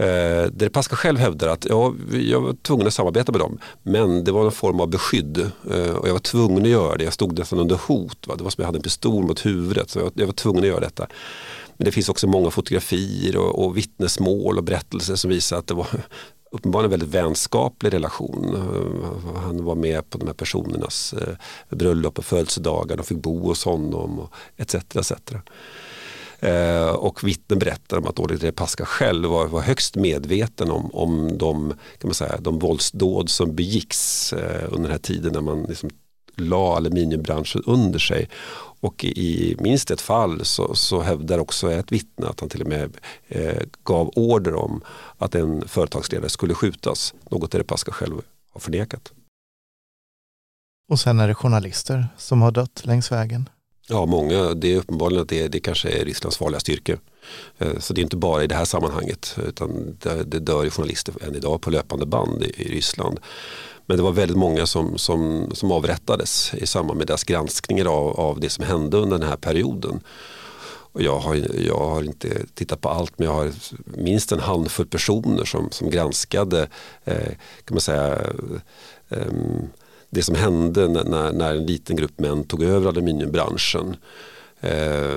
Eh, 0.00 0.46
Deripaska 0.52 0.96
själv 0.96 1.18
hävdar 1.18 1.48
att 1.48 1.64
ja, 1.64 1.94
jag 2.12 2.40
var 2.40 2.52
tvungen 2.52 2.86
att 2.86 2.94
samarbeta 2.94 3.32
med 3.32 3.40
dem 3.40 3.58
men 3.82 4.24
det 4.24 4.32
var 4.32 4.44
en 4.44 4.52
form 4.52 4.80
av 4.80 4.88
beskydd 4.88 5.38
eh, 5.70 5.94
och 5.94 6.08
jag 6.08 6.12
var 6.12 6.20
tvungen 6.20 6.62
att 6.62 6.68
göra 6.68 6.96
det. 6.96 7.04
Jag 7.04 7.12
stod 7.12 7.38
nästan 7.38 7.58
under 7.58 7.76
hot. 7.76 8.26
Va? 8.26 8.34
Det 8.36 8.44
var 8.44 8.50
som 8.50 8.60
att 8.60 8.64
jag 8.64 8.66
hade 8.66 8.78
en 8.78 8.82
pistol 8.82 9.26
mot 9.26 9.46
huvudet 9.46 9.90
så 9.90 9.98
jag, 9.98 10.12
jag 10.14 10.26
var 10.26 10.32
tvungen 10.32 10.62
att 10.62 10.68
göra 10.68 10.80
detta. 10.80 11.06
Men 11.76 11.84
det 11.84 11.92
finns 11.92 12.08
också 12.08 12.26
många 12.26 12.50
fotografier 12.50 13.36
och, 13.36 13.64
och 13.64 13.76
vittnesmål 13.76 14.58
och 14.58 14.64
berättelser 14.64 15.14
som 15.16 15.30
visar 15.30 15.58
att 15.58 15.66
det 15.66 15.74
var 15.74 15.86
uppenbarligen 16.50 16.92
en 16.92 16.98
väldigt 17.00 17.22
vänskaplig 17.22 17.92
relation. 17.92 18.54
Eh, 18.54 19.40
han 19.42 19.64
var 19.64 19.74
med 19.74 20.10
på 20.10 20.18
de 20.18 20.26
här 20.26 20.34
personernas 20.34 21.12
eh, 21.12 21.76
bröllop 21.76 22.18
och 22.18 22.24
födelsedagar, 22.24 22.96
de 22.96 23.02
fick 23.02 23.18
bo 23.18 23.46
hos 23.48 23.64
honom 23.64 24.18
och 24.18 24.32
etc. 24.56 24.74
etc. 24.74 25.12
Eh, 26.40 26.88
och 26.88 27.24
vittnen 27.24 27.58
berättar 27.58 27.98
om 27.98 28.06
att 28.06 28.18
Oleg 28.18 28.56
Paska 28.56 28.84
själv 28.84 29.28
var, 29.28 29.46
var 29.46 29.60
högst 29.60 29.96
medveten 29.96 30.70
om, 30.70 30.90
om 30.94 31.38
de, 31.38 31.68
kan 31.68 32.08
man 32.08 32.14
säga, 32.14 32.40
de 32.40 32.58
våldsdåd 32.58 33.30
som 33.30 33.54
begicks 33.54 34.32
eh, 34.32 34.64
under 34.64 34.82
den 34.82 34.90
här 34.90 34.98
tiden 34.98 35.32
när 35.32 35.40
man 35.40 35.62
liksom 35.62 35.90
la 36.36 36.76
aluminiumbranschen 36.76 37.62
under 37.66 37.98
sig. 37.98 38.28
Och 38.80 39.04
i 39.04 39.56
minst 39.58 39.90
ett 39.90 40.00
fall 40.00 40.44
så, 40.44 40.74
så 40.74 41.00
hävdar 41.00 41.38
också 41.38 41.72
ett 41.72 41.92
vittne 41.92 42.26
att 42.26 42.40
han 42.40 42.48
till 42.48 42.62
och 42.62 42.68
med 42.68 42.96
eh, 43.28 43.62
gav 43.84 44.12
order 44.16 44.54
om 44.54 44.82
att 45.18 45.34
en 45.34 45.68
företagsledare 45.68 46.28
skulle 46.28 46.54
skjutas. 46.54 47.14
Något 47.30 47.50
Deripaska 47.50 47.92
själv 47.92 48.22
har 48.50 48.60
förnekat. 48.60 49.12
Och 50.88 51.00
sen 51.00 51.20
är 51.20 51.28
det 51.28 51.34
journalister 51.34 52.08
som 52.16 52.42
har 52.42 52.50
dött 52.50 52.82
längs 52.84 53.12
vägen. 53.12 53.48
Ja, 53.92 54.06
många. 54.06 54.54
Det 54.54 54.72
är 54.72 54.76
uppenbarligen 54.76 55.22
att 55.22 55.28
det, 55.28 55.48
det 55.48 55.60
kanske 55.60 55.88
är 55.88 56.04
Rysslands 56.04 56.36
farligaste 56.36 56.72
yrke. 56.72 56.98
Eh, 57.58 57.78
så 57.78 57.94
det 57.94 58.00
är 58.00 58.02
inte 58.02 58.16
bara 58.16 58.44
i 58.44 58.46
det 58.46 58.54
här 58.54 58.64
sammanhanget 58.64 59.36
utan 59.46 59.96
det, 60.02 60.24
det 60.24 60.38
dör 60.38 60.70
journalister 60.70 61.14
än 61.20 61.34
idag 61.34 61.60
på 61.60 61.70
löpande 61.70 62.06
band 62.06 62.42
i, 62.42 62.62
i 62.62 62.68
Ryssland. 62.68 63.20
Men 63.86 63.96
det 63.96 64.02
var 64.02 64.12
väldigt 64.12 64.36
många 64.36 64.66
som, 64.66 64.98
som, 64.98 65.50
som 65.54 65.72
avrättades 65.72 66.54
i 66.54 66.66
samband 66.66 66.98
med 66.98 67.06
deras 67.06 67.24
granskningar 67.24 67.84
av, 67.84 68.20
av 68.20 68.40
det 68.40 68.50
som 68.50 68.64
hände 68.64 68.96
under 68.96 69.18
den 69.18 69.28
här 69.28 69.36
perioden. 69.36 70.00
Och 70.92 71.02
jag, 71.02 71.18
har, 71.18 71.46
jag 71.66 71.78
har 71.78 72.02
inte 72.02 72.46
tittat 72.54 72.80
på 72.80 72.88
allt 72.88 73.18
men 73.18 73.28
jag 73.28 73.34
har 73.34 73.52
minst 73.84 74.32
en 74.32 74.40
handfull 74.40 74.86
personer 74.86 75.44
som, 75.44 75.70
som 75.70 75.90
granskade 75.90 76.68
eh, 77.04 77.32
kan 77.64 77.74
man 77.74 77.80
säga, 77.80 78.18
eh, 79.08 79.18
ehm, 79.18 79.68
det 80.10 80.22
som 80.22 80.34
hände 80.34 80.88
när, 80.88 81.32
när 81.32 81.54
en 81.54 81.66
liten 81.66 81.96
grupp 81.96 82.18
män 82.18 82.44
tog 82.44 82.62
över 82.62 82.88
aluminiumbranschen. 82.88 83.96
Eh, 84.60 85.16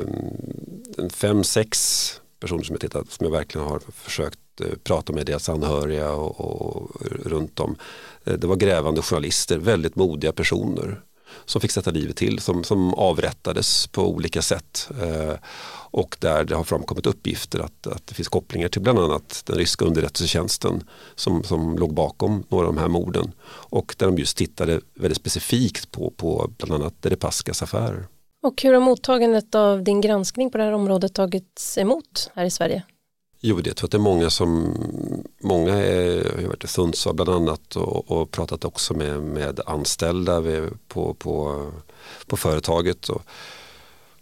fem, 1.09 1.43
sex 1.43 2.21
personer 2.39 2.63
som 2.63 2.73
jag, 2.73 2.81
tittat, 2.81 3.11
som 3.11 3.25
jag 3.25 3.31
verkligen 3.31 3.67
har 3.67 3.81
försökt 3.93 4.39
eh, 4.61 4.67
prata 4.83 5.13
med 5.13 5.25
deras 5.25 5.49
anhöriga 5.49 6.11
och, 6.11 6.41
och 6.41 6.91
runt 7.25 7.59
om. 7.59 7.75
Eh, 8.23 8.33
det 8.33 8.47
var 8.47 8.55
grävande 8.55 9.01
journalister, 9.01 9.57
väldigt 9.57 9.95
modiga 9.95 10.31
personer 10.31 11.01
som 11.45 11.61
fick 11.61 11.71
sätta 11.71 11.91
livet 11.91 12.15
till, 12.15 12.39
som, 12.39 12.63
som 12.63 12.93
avrättades 12.93 13.87
på 13.87 14.07
olika 14.09 14.41
sätt. 14.41 14.89
Eh, 15.01 15.35
och 15.91 16.17
där 16.19 16.43
det 16.43 16.55
har 16.55 16.63
framkommit 16.63 17.05
uppgifter 17.05 17.59
att, 17.59 17.87
att 17.87 18.07
det 18.07 18.15
finns 18.15 18.27
kopplingar 18.27 18.67
till 18.67 18.81
bland 18.81 18.99
annat 18.99 19.43
den 19.45 19.55
ryska 19.55 19.85
underrättelsetjänsten 19.85 20.83
som, 21.15 21.43
som 21.43 21.77
låg 21.77 21.93
bakom 21.93 22.43
några 22.49 22.67
av 22.67 22.75
de 22.75 22.81
här 22.81 22.87
morden. 22.87 23.31
Och 23.45 23.95
där 23.97 24.05
de 24.05 24.17
just 24.17 24.37
tittade 24.37 24.81
väldigt 24.95 25.17
specifikt 25.17 25.91
på, 25.91 26.13
på 26.17 26.51
bland 26.57 26.73
annat 26.73 27.01
Deripaskas 27.01 27.63
affärer. 27.63 28.07
Och 28.43 28.61
hur 28.61 28.73
har 28.73 28.81
mottagandet 28.81 29.55
av 29.55 29.83
din 29.83 30.01
granskning 30.01 30.51
på 30.51 30.57
det 30.57 30.63
här 30.63 30.71
området 30.71 31.13
tagits 31.13 31.77
emot 31.77 32.31
här 32.35 32.45
i 32.45 32.51
Sverige? 32.51 32.83
Jo, 33.45 33.61
det 33.61 33.73
tror 33.73 33.87
att 33.87 33.91
det 33.91 33.97
är 33.97 33.99
många 33.99 34.29
som, 34.29 34.73
många 35.39 35.73
är, 35.73 36.41
har 36.41 36.47
varit 36.47 36.63
i 36.63 36.67
Sundsvall 36.67 37.15
bland 37.15 37.29
annat 37.29 37.75
och, 37.75 38.11
och 38.11 38.31
pratat 38.31 38.65
också 38.65 38.93
med, 38.93 39.21
med 39.21 39.59
anställda 39.65 40.43
på, 40.87 41.13
på, 41.13 41.65
på 42.27 42.37
företaget. 42.37 43.09
Och 43.09 43.21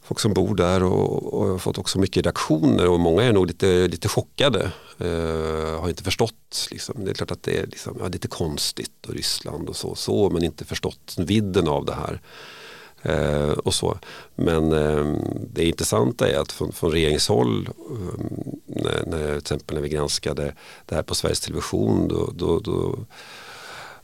folk 0.01 0.19
som 0.19 0.33
bor 0.33 0.55
där 0.55 0.83
och, 0.83 1.33
och 1.33 1.47
har 1.47 1.57
fått 1.57 1.77
också 1.77 1.99
mycket 1.99 2.25
reaktioner 2.25 2.87
och 2.87 2.99
många 2.99 3.23
är 3.23 3.33
nog 3.33 3.47
lite, 3.47 3.87
lite 3.87 4.07
chockade. 4.07 4.71
Eh, 4.99 5.81
har 5.81 5.89
inte 5.89 6.03
förstått, 6.03 6.67
liksom. 6.71 7.05
det 7.05 7.11
är 7.11 7.15
klart 7.15 7.31
att 7.31 7.43
det 7.43 7.57
är 7.57 7.67
liksom, 7.67 7.97
ja, 7.99 8.07
lite 8.07 8.27
konstigt 8.27 9.05
och 9.07 9.13
Ryssland 9.13 9.69
och 9.69 9.75
så, 9.75 9.95
så 9.95 10.29
men 10.29 10.43
inte 10.43 10.65
förstått 10.65 11.15
vidden 11.17 11.67
av 11.67 11.85
det 11.85 11.93
här. 11.93 12.21
Eh, 13.03 13.49
och 13.49 13.73
så. 13.73 13.97
Men 14.35 14.71
eh, 14.71 15.05
det 15.53 15.65
intressanta 15.65 16.29
är 16.29 16.37
att 16.37 16.51
från, 16.51 16.71
från 16.71 16.91
regeringshåll, 16.91 17.69
eh, 17.69 18.25
när, 18.65 19.05
när, 19.05 19.27
till 19.27 19.37
exempel 19.37 19.75
när 19.75 19.81
vi 19.81 19.89
granskade 19.89 20.55
det 20.85 20.95
här 20.95 21.03
på 21.03 21.15
Sveriges 21.15 21.39
Television, 21.39 22.07
då, 22.07 22.29
då, 22.35 22.59
då 22.59 22.99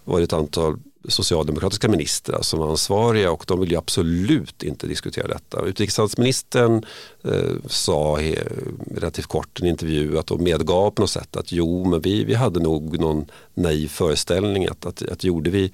var 0.03 0.17
det 0.17 0.23
ett 0.23 0.33
antal 0.33 0.77
socialdemokratiska 1.07 1.89
ministrar 1.89 2.41
som 2.41 2.60
var 2.60 2.69
ansvariga 2.69 3.31
och 3.31 3.43
de 3.47 3.60
ville 3.60 3.71
ju 3.71 3.77
absolut 3.77 4.63
inte 4.63 4.88
diskutera 4.88 5.27
detta. 5.27 5.65
Utrikeshandelsministern 5.65 6.86
eh, 7.23 7.55
sa 7.67 8.17
he, 8.17 8.36
relativt 8.95 9.27
kort 9.27 9.60
i 9.60 9.63
en 9.63 9.69
intervju 9.69 10.17
att 10.17 10.27
de 10.27 10.43
medgav 10.43 10.91
på 10.91 11.01
något 11.01 11.10
sätt 11.10 11.36
att 11.36 11.51
jo 11.51 11.86
men 11.86 12.01
vi, 12.01 12.23
vi 12.23 12.33
hade 12.33 12.60
nog 12.60 12.99
någon 12.99 13.25
naiv 13.53 13.88
föreställning 13.88 14.67
att, 14.67 14.86
att, 14.86 15.10
att 15.10 15.23
gjorde 15.23 15.49
vi 15.49 15.71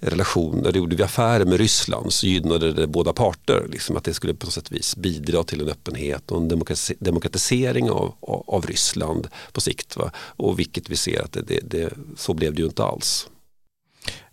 relationer, 0.00 0.72
gjorde 0.72 0.96
vi 0.96 1.02
affärer 1.02 1.44
med 1.44 1.58
Ryssland 1.58 2.12
så 2.12 2.26
gynnade 2.26 2.72
det 2.72 2.86
båda 2.86 3.12
parter. 3.12 3.66
Liksom 3.70 3.96
att 3.96 4.04
det 4.04 4.14
skulle 4.14 4.34
på 4.34 4.46
något 4.46 4.54
sätt 4.54 4.72
vis 4.72 4.96
bidra 4.96 5.44
till 5.44 5.60
en 5.60 5.68
öppenhet 5.68 6.30
och 6.30 6.40
en 6.40 6.48
demokratisering 6.98 7.90
av, 7.90 8.14
av, 8.20 8.44
av 8.46 8.66
Ryssland 8.66 9.28
på 9.52 9.60
sikt. 9.60 9.96
Va? 9.96 10.10
Och 10.16 10.58
vilket 10.58 10.90
vi 10.90 10.96
ser 10.96 11.22
att 11.22 11.32
det, 11.32 11.40
det, 11.40 11.60
det, 11.60 11.92
så 12.16 12.34
blev 12.34 12.54
det 12.54 12.62
ju 12.62 12.66
inte 12.66 12.84
alls. 12.84 13.28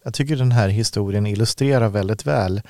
Jag 0.03 0.13
tycker 0.13 0.35
den 0.35 0.51
här 0.51 0.69
historien 0.69 1.27
illustrerar 1.27 1.89
väldigt 1.89 2.25
väl 2.25 2.61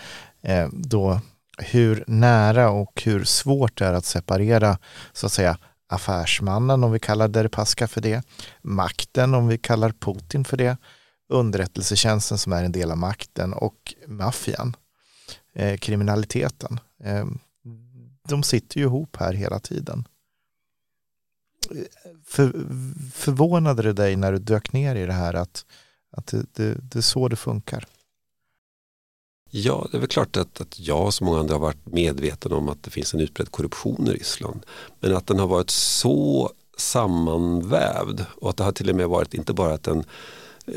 eh, 0.42 0.68
då 0.72 1.20
hur 1.58 2.04
nära 2.08 2.70
och 2.70 3.02
hur 3.06 3.24
svårt 3.24 3.78
det 3.78 3.86
är 3.86 3.94
att 3.94 4.06
separera 4.06 4.78
så 5.14 5.26
att 5.26 5.32
säga 5.32 5.58
affärsmannen 5.88 6.84
om 6.84 6.92
vi 6.92 7.00
kallar 7.00 7.28
Deripaska 7.28 7.88
för 7.88 8.02
det, 8.02 8.24
makten 8.62 9.34
om 9.34 9.48
vi 9.48 9.58
kallar 9.58 9.90
Putin 9.90 10.46
för 10.46 10.58
det 10.58 10.78
underrättelsetjänsten 11.30 12.38
som 12.38 12.54
är 12.54 12.64
en 12.64 12.72
del 12.72 12.92
av 12.92 12.98
makten 12.98 13.54
och 13.54 13.94
maffian, 14.08 14.76
eh, 15.54 15.78
kriminaliteten. 15.78 16.80
Eh, 17.04 17.26
de 18.28 18.44
sitter 18.44 18.78
ju 18.78 18.84
ihop 18.84 19.16
här 19.16 19.34
hela 19.34 19.60
tiden. 19.60 20.08
Eh, 21.72 22.12
för, 22.26 22.66
förvånade 23.14 23.84
det 23.84 23.94
dig 23.94 24.16
när 24.16 24.32
du 24.32 24.38
dök 24.40 24.74
ner 24.74 24.96
i 24.96 25.06
det 25.06 25.14
här 25.14 25.34
att, 25.34 25.66
att 26.12 26.28
det, 26.28 26.46
det, 26.54 26.78
det 26.82 27.00
är 27.00 27.02
så 27.02 27.28
det 27.28 27.36
funkar? 27.36 27.88
Ja, 29.50 29.88
det 29.92 29.98
är 29.98 30.00
väl 30.00 30.10
klart 30.10 30.38
att, 30.38 30.62
att 30.62 30.80
jag 30.80 31.14
som 31.14 31.26
många 31.26 31.40
andra 31.40 31.54
har 31.54 31.60
varit 31.60 31.86
medveten 31.86 32.52
om 32.52 32.70
att 32.70 32.84
det 32.84 32.90
finns 32.90 33.14
en 33.14 33.20
utbredd 33.20 33.52
korruption 33.52 34.08
i 34.08 34.12
Ryssland. 34.12 34.66
Men 35.00 35.16
att 35.16 35.28
den 35.28 35.40
har 35.40 35.48
varit 35.48 35.70
så 35.70 36.52
sammanvävd 36.78 38.26
och 38.36 38.50
att 38.50 38.58
det 38.58 38.64
har 38.64 38.72
till 38.72 38.90
och 38.90 38.96
med 38.96 39.10
varit 39.10 39.34
inte 39.34 39.54
bara 39.54 39.74
att 39.74 39.84
den 39.84 40.04
Eh, 40.68 40.74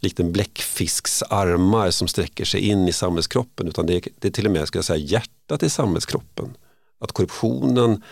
likt 0.00 0.20
en 0.20 0.32
bläckfisks 0.32 1.22
armar 1.22 1.90
som 1.90 2.08
sträcker 2.08 2.44
sig 2.44 2.60
in 2.60 2.88
i 2.88 2.92
samhällskroppen 2.92 3.68
utan 3.68 3.86
det 3.86 3.94
är, 3.94 4.02
det 4.18 4.28
är 4.28 4.32
till 4.32 4.46
och 4.46 4.52
med 4.52 4.68
ska 4.68 4.78
jag 4.78 4.84
säga, 4.84 4.98
hjärtat 4.98 5.62
i 5.62 5.70
samhällskroppen. 5.70 6.56
Att 7.00 7.12
korruptionen 7.12 8.02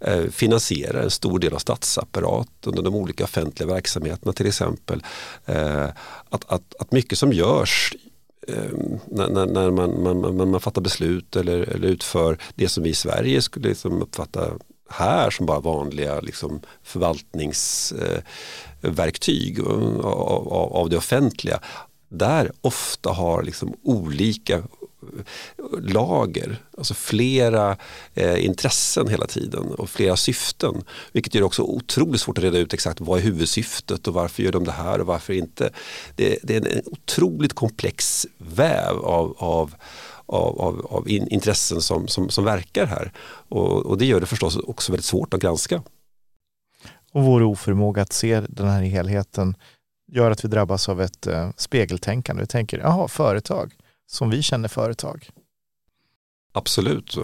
eh, 0.00 0.24
finansierar 0.30 1.02
en 1.02 1.10
stor 1.10 1.38
del 1.38 1.54
av 1.54 1.58
statsapparaten 1.58 2.78
och 2.78 2.84
de 2.84 2.94
olika 2.94 3.24
offentliga 3.24 3.68
verksamheterna 3.68 4.32
till 4.32 4.46
exempel. 4.46 5.02
Eh, 5.44 5.88
att, 6.28 6.52
att, 6.52 6.74
att 6.78 6.92
mycket 6.92 7.18
som 7.18 7.32
görs 7.32 7.94
eh, 8.48 8.72
när, 9.06 9.28
när, 9.28 9.46
när 9.46 9.70
man, 9.70 10.02
man, 10.02 10.36
man, 10.36 10.50
man, 10.50 10.60
fattar 10.60 10.82
beslut 10.82 11.36
eller, 11.36 11.58
eller 11.58 11.88
utför 11.88 12.38
det 12.54 12.68
som 12.68 12.82
vi 12.82 12.90
i 12.90 12.94
Sverige 12.94 13.42
skulle 13.42 13.68
liksom 13.68 14.02
uppfatta 14.02 14.50
här 14.88 15.30
som 15.30 15.46
bara 15.46 15.60
vanliga 15.60 16.20
liksom, 16.20 16.60
förvaltnings 16.82 17.92
eh, 17.92 18.20
Eh, 18.84 20.06
av, 20.06 20.72
av, 20.72 20.90
det 20.90 20.96
offentliga 20.96 21.60
där 22.08 22.52
ofta 22.60 23.10
har 23.10 23.42
liksom 23.42 23.74
olika 23.82 24.54
eh, 24.54 24.62
lager, 25.80 26.56
alltså 26.78 26.94
flera 26.94 27.76
eh, 28.14 28.44
intressen 28.44 29.08
hela 29.08 29.26
tiden 29.26 29.74
och 29.74 29.90
flera 29.90 30.16
syften. 30.16 30.82
Vilket 31.12 31.34
gör 31.34 31.40
det 31.40 31.46
också 31.46 31.62
otroligt 31.62 32.20
svårt 32.20 32.38
att 32.38 32.44
reda 32.44 32.58
ut 32.58 32.74
exakt 32.74 33.00
vad 33.00 33.18
är 33.18 33.22
huvudsyftet 33.22 34.08
och 34.08 34.14
varför 34.14 34.42
gör 34.42 34.52
de 34.52 34.64
det 34.64 34.72
här 34.72 35.00
och 35.00 35.06
varför 35.06 35.32
inte. 35.32 35.70
Det, 36.16 36.38
det 36.42 36.56
är 36.56 36.76
en 36.76 36.82
otroligt 36.86 37.52
komplex 37.52 38.26
väv 38.38 38.98
av, 38.98 39.34
av 39.38 39.74
av, 40.26 40.60
av, 40.60 40.86
av 40.90 41.08
in, 41.08 41.28
intressen 41.28 41.82
som, 41.82 42.08
som, 42.08 42.30
som 42.30 42.44
verkar 42.44 42.86
här. 42.86 43.12
Och, 43.48 43.86
och, 43.86 43.98
det 43.98 44.06
gör 44.06 44.20
det 44.20 44.26
förstås 44.26 44.56
också 44.56 44.92
väldigt 44.92 45.04
svårt 45.04 45.34
att 45.34 45.40
granska. 45.40 45.82
Och 47.14 47.24
vår 47.24 47.42
oförmåga 47.42 48.02
att 48.02 48.12
se 48.12 48.40
den 48.40 48.68
här 48.68 48.82
helheten 48.82 49.56
gör 50.12 50.30
att 50.30 50.44
vi 50.44 50.48
drabbas 50.48 50.88
av 50.88 51.02
ett 51.02 51.26
eh, 51.26 51.50
spegeltänkande. 51.56 52.42
Vi 52.42 52.46
tänker, 52.46 52.78
jaha, 52.78 53.08
företag, 53.08 53.72
som 54.06 54.30
vi 54.30 54.42
känner 54.42 54.68
företag. 54.68 55.30
Absolut. 56.56 57.16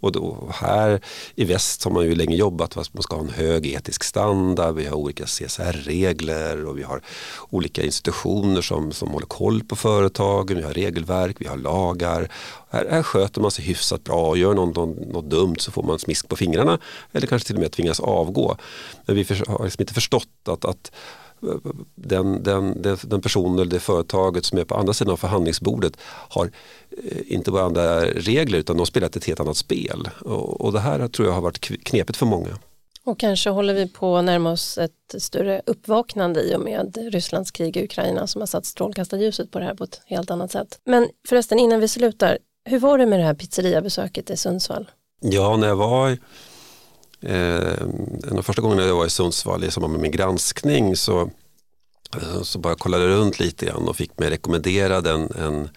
Och 0.00 0.12
då, 0.12 0.48
här 0.54 1.00
i 1.34 1.44
väst 1.44 1.84
har 1.84 1.90
man 1.90 2.04
ju 2.04 2.14
länge 2.14 2.36
jobbat 2.36 2.74
för 2.74 2.80
att 2.80 2.94
man 2.94 3.02
ska 3.02 3.16
ha 3.16 3.22
en 3.22 3.28
hög 3.28 3.66
etisk 3.66 4.04
standard. 4.04 4.74
Vi 4.74 4.86
har 4.86 4.96
olika 4.96 5.24
CSR-regler 5.24 6.64
och 6.64 6.78
vi 6.78 6.82
har 6.82 7.02
olika 7.50 7.82
institutioner 7.82 8.62
som, 8.62 8.92
som 8.92 9.08
håller 9.08 9.26
koll 9.26 9.64
på 9.64 9.76
företagen. 9.76 10.56
Vi 10.56 10.62
har 10.62 10.72
regelverk, 10.72 11.36
vi 11.38 11.46
har 11.46 11.56
lagar. 11.56 12.30
Här, 12.70 12.86
här 12.90 13.02
sköter 13.02 13.40
man 13.40 13.50
sig 13.50 13.64
hyfsat 13.64 14.04
bra 14.04 14.28
och 14.28 14.38
gör 14.38 14.54
någon, 14.54 14.72
någon, 14.72 15.08
något 15.08 15.30
dumt 15.30 15.56
så 15.58 15.70
får 15.70 15.82
man 15.82 15.98
smisk 15.98 16.28
på 16.28 16.36
fingrarna 16.36 16.78
eller 17.12 17.26
kanske 17.26 17.46
till 17.46 17.56
och 17.56 17.62
med 17.62 17.72
tvingas 17.72 18.00
avgå. 18.00 18.56
Men 19.06 19.16
vi 19.16 19.26
har 19.48 19.64
liksom 19.64 19.82
inte 19.82 19.94
förstått 19.94 20.28
att, 20.48 20.64
att 20.64 20.92
den, 21.94 22.42
den, 22.42 22.82
den 23.02 23.20
personen 23.20 23.58
eller 23.58 23.70
det 23.70 23.80
företaget 23.80 24.44
som 24.44 24.58
är 24.58 24.64
på 24.64 24.74
andra 24.74 24.92
sidan 24.92 25.12
av 25.12 25.16
förhandlingsbordet 25.16 25.96
har 26.28 26.50
eh, 26.90 27.18
inte 27.26 27.50
bara 27.50 27.64
andra 27.64 28.00
regler 28.00 28.58
utan 28.58 28.76
de 28.76 28.86
spelar 28.86 29.06
ett 29.06 29.24
helt 29.24 29.40
annat 29.40 29.56
spel. 29.56 30.08
Och, 30.20 30.60
och 30.60 30.72
det 30.72 30.80
här 30.80 31.08
tror 31.08 31.28
jag 31.28 31.34
har 31.34 31.40
varit 31.40 31.60
knepigt 31.60 32.16
för 32.16 32.26
många. 32.26 32.58
Och 33.04 33.18
kanske 33.18 33.50
håller 33.50 33.74
vi 33.74 33.88
på 33.88 34.16
att 34.16 34.24
närma 34.24 34.52
oss 34.52 34.78
ett 34.78 35.22
större 35.22 35.62
uppvaknande 35.66 36.42
i 36.42 36.56
och 36.56 36.60
med 36.60 36.98
Rysslands 37.12 37.50
krig 37.50 37.76
i 37.76 37.84
Ukraina 37.84 38.26
som 38.26 38.42
har 38.42 38.46
satt 38.46 38.66
strålkastarljuset 38.66 39.50
på 39.50 39.58
det 39.58 39.64
här 39.64 39.74
på 39.74 39.84
ett 39.84 40.00
helt 40.06 40.30
annat 40.30 40.52
sätt. 40.52 40.78
Men 40.84 41.08
förresten 41.28 41.58
innan 41.58 41.80
vi 41.80 41.88
slutar, 41.88 42.38
hur 42.64 42.78
var 42.78 42.98
det 42.98 43.06
med 43.06 43.18
det 43.18 43.24
här 43.24 43.34
pizzeriabesöket 43.34 44.30
i 44.30 44.36
Sundsvall? 44.36 44.90
Ja, 45.20 45.56
när 45.56 45.68
jag 45.68 45.76
var 45.76 46.18
Eh, 47.20 47.82
en 48.30 48.38
av 48.38 48.42
första 48.42 48.62
gångerna 48.62 48.82
jag 48.82 48.96
var 48.96 49.06
i 49.06 49.10
Sundsvall 49.10 49.64
i 49.64 49.70
samband 49.70 49.92
med 49.92 50.02
min 50.02 50.10
granskning 50.10 50.96
så, 50.96 51.20
eh, 52.16 52.42
så 52.42 52.58
bara 52.58 52.74
kollade 52.74 53.04
jag 53.04 53.10
runt 53.10 53.38
lite 53.38 53.66
grann 53.66 53.88
och 53.88 53.96
fick 53.96 54.18
mig 54.18 54.30
rekommenderad 54.30 55.06
en, 55.06 55.30
en, 55.30 55.68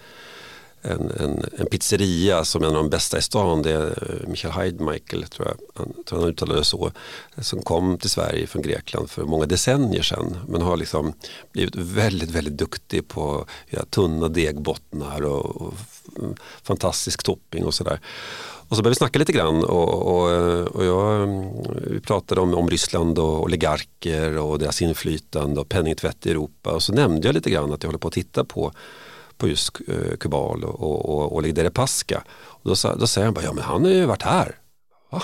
en, 0.82 1.12
en, 1.20 1.46
en 1.58 1.66
pizzeria 1.66 2.46
som 2.46 2.64
är 2.64 2.68
en 2.68 2.76
av 2.76 2.84
de 2.84 2.90
bästa 2.90 3.18
i 3.18 3.22
stan. 3.22 3.62
Det 3.62 3.72
är 3.72 3.86
eh, 3.88 4.30
Michael 4.30 4.54
Heidmichael, 4.54 5.24
tror 5.24 5.48
jag, 5.48 5.58
han, 5.76 6.04
tror 6.04 6.20
han 6.20 6.30
uttalade 6.30 6.60
det 6.60 6.66
så, 6.66 6.92
som 7.38 7.62
kom 7.62 7.98
till 7.98 8.10
Sverige 8.10 8.48
från 8.48 8.62
Grekland 8.62 9.10
för 9.10 9.24
många 9.24 9.46
decennier 9.46 10.02
sedan. 10.02 10.38
Men 10.48 10.62
har 10.62 10.78
liksom 10.78 11.14
blivit 11.52 11.76
väldigt, 11.76 12.32
väldigt 12.32 12.58
duktig 12.58 13.08
på 13.08 13.46
ja, 13.70 13.80
tunna 13.90 14.28
degbottnar 14.28 15.22
och, 15.22 15.62
och 15.62 15.74
mm, 16.18 16.36
fantastisk 16.64 17.24
topping 17.24 17.66
och 17.66 17.74
sådär. 17.74 18.00
Och 18.70 18.76
så 18.76 18.84
började 18.84 18.90
vi 18.90 18.96
snacka 18.96 19.20
lite 19.20 19.32
grann 19.32 19.64
och, 19.64 20.18
och, 20.18 20.32
eh, 20.32 20.64
och 20.64 20.86
jag, 20.86 21.24
mm, 21.24 21.50
vi 21.92 22.00
pratade 22.00 22.42
om, 22.42 22.54
om 22.54 22.70
Ryssland 22.70 23.20
och 23.20 23.44
oligarker 23.44 24.38
och 24.38 24.60
deras 24.60 24.82
inflytande 24.82 25.62
och 25.62 25.70
penningtvätt 25.70 26.26
i 26.26 26.32
Europa. 26.32 26.72
Och 26.72 26.84
så 26.84 26.94
nämnde 26.94 27.28
jag 27.28 27.34
lite 27.34 27.50
grann 27.50 27.74
att 27.74 27.84
jag 27.84 27.88
håller 27.88 28.00
på 28.00 28.08
att 28.08 28.14
titta 28.14 28.44
på, 28.44 28.72
på 29.40 29.48
just 29.48 29.78
eh, 29.88 30.18
Kubal 30.20 30.64
och, 30.64 30.80
och, 30.80 31.10
och 31.10 31.36
Oleg 31.36 31.56
Deripaska. 31.56 32.24
Och 32.30 32.70
då, 32.70 32.96
då 33.00 33.08
säger 33.08 33.26
han 33.26 33.34
bara, 33.34 33.46
ja 33.46 33.54
men 33.54 33.64
han 33.64 33.86
har 33.86 33.92
ju 33.92 34.06
varit 34.06 34.24
här. 34.24 34.56
Va? 35.10 35.24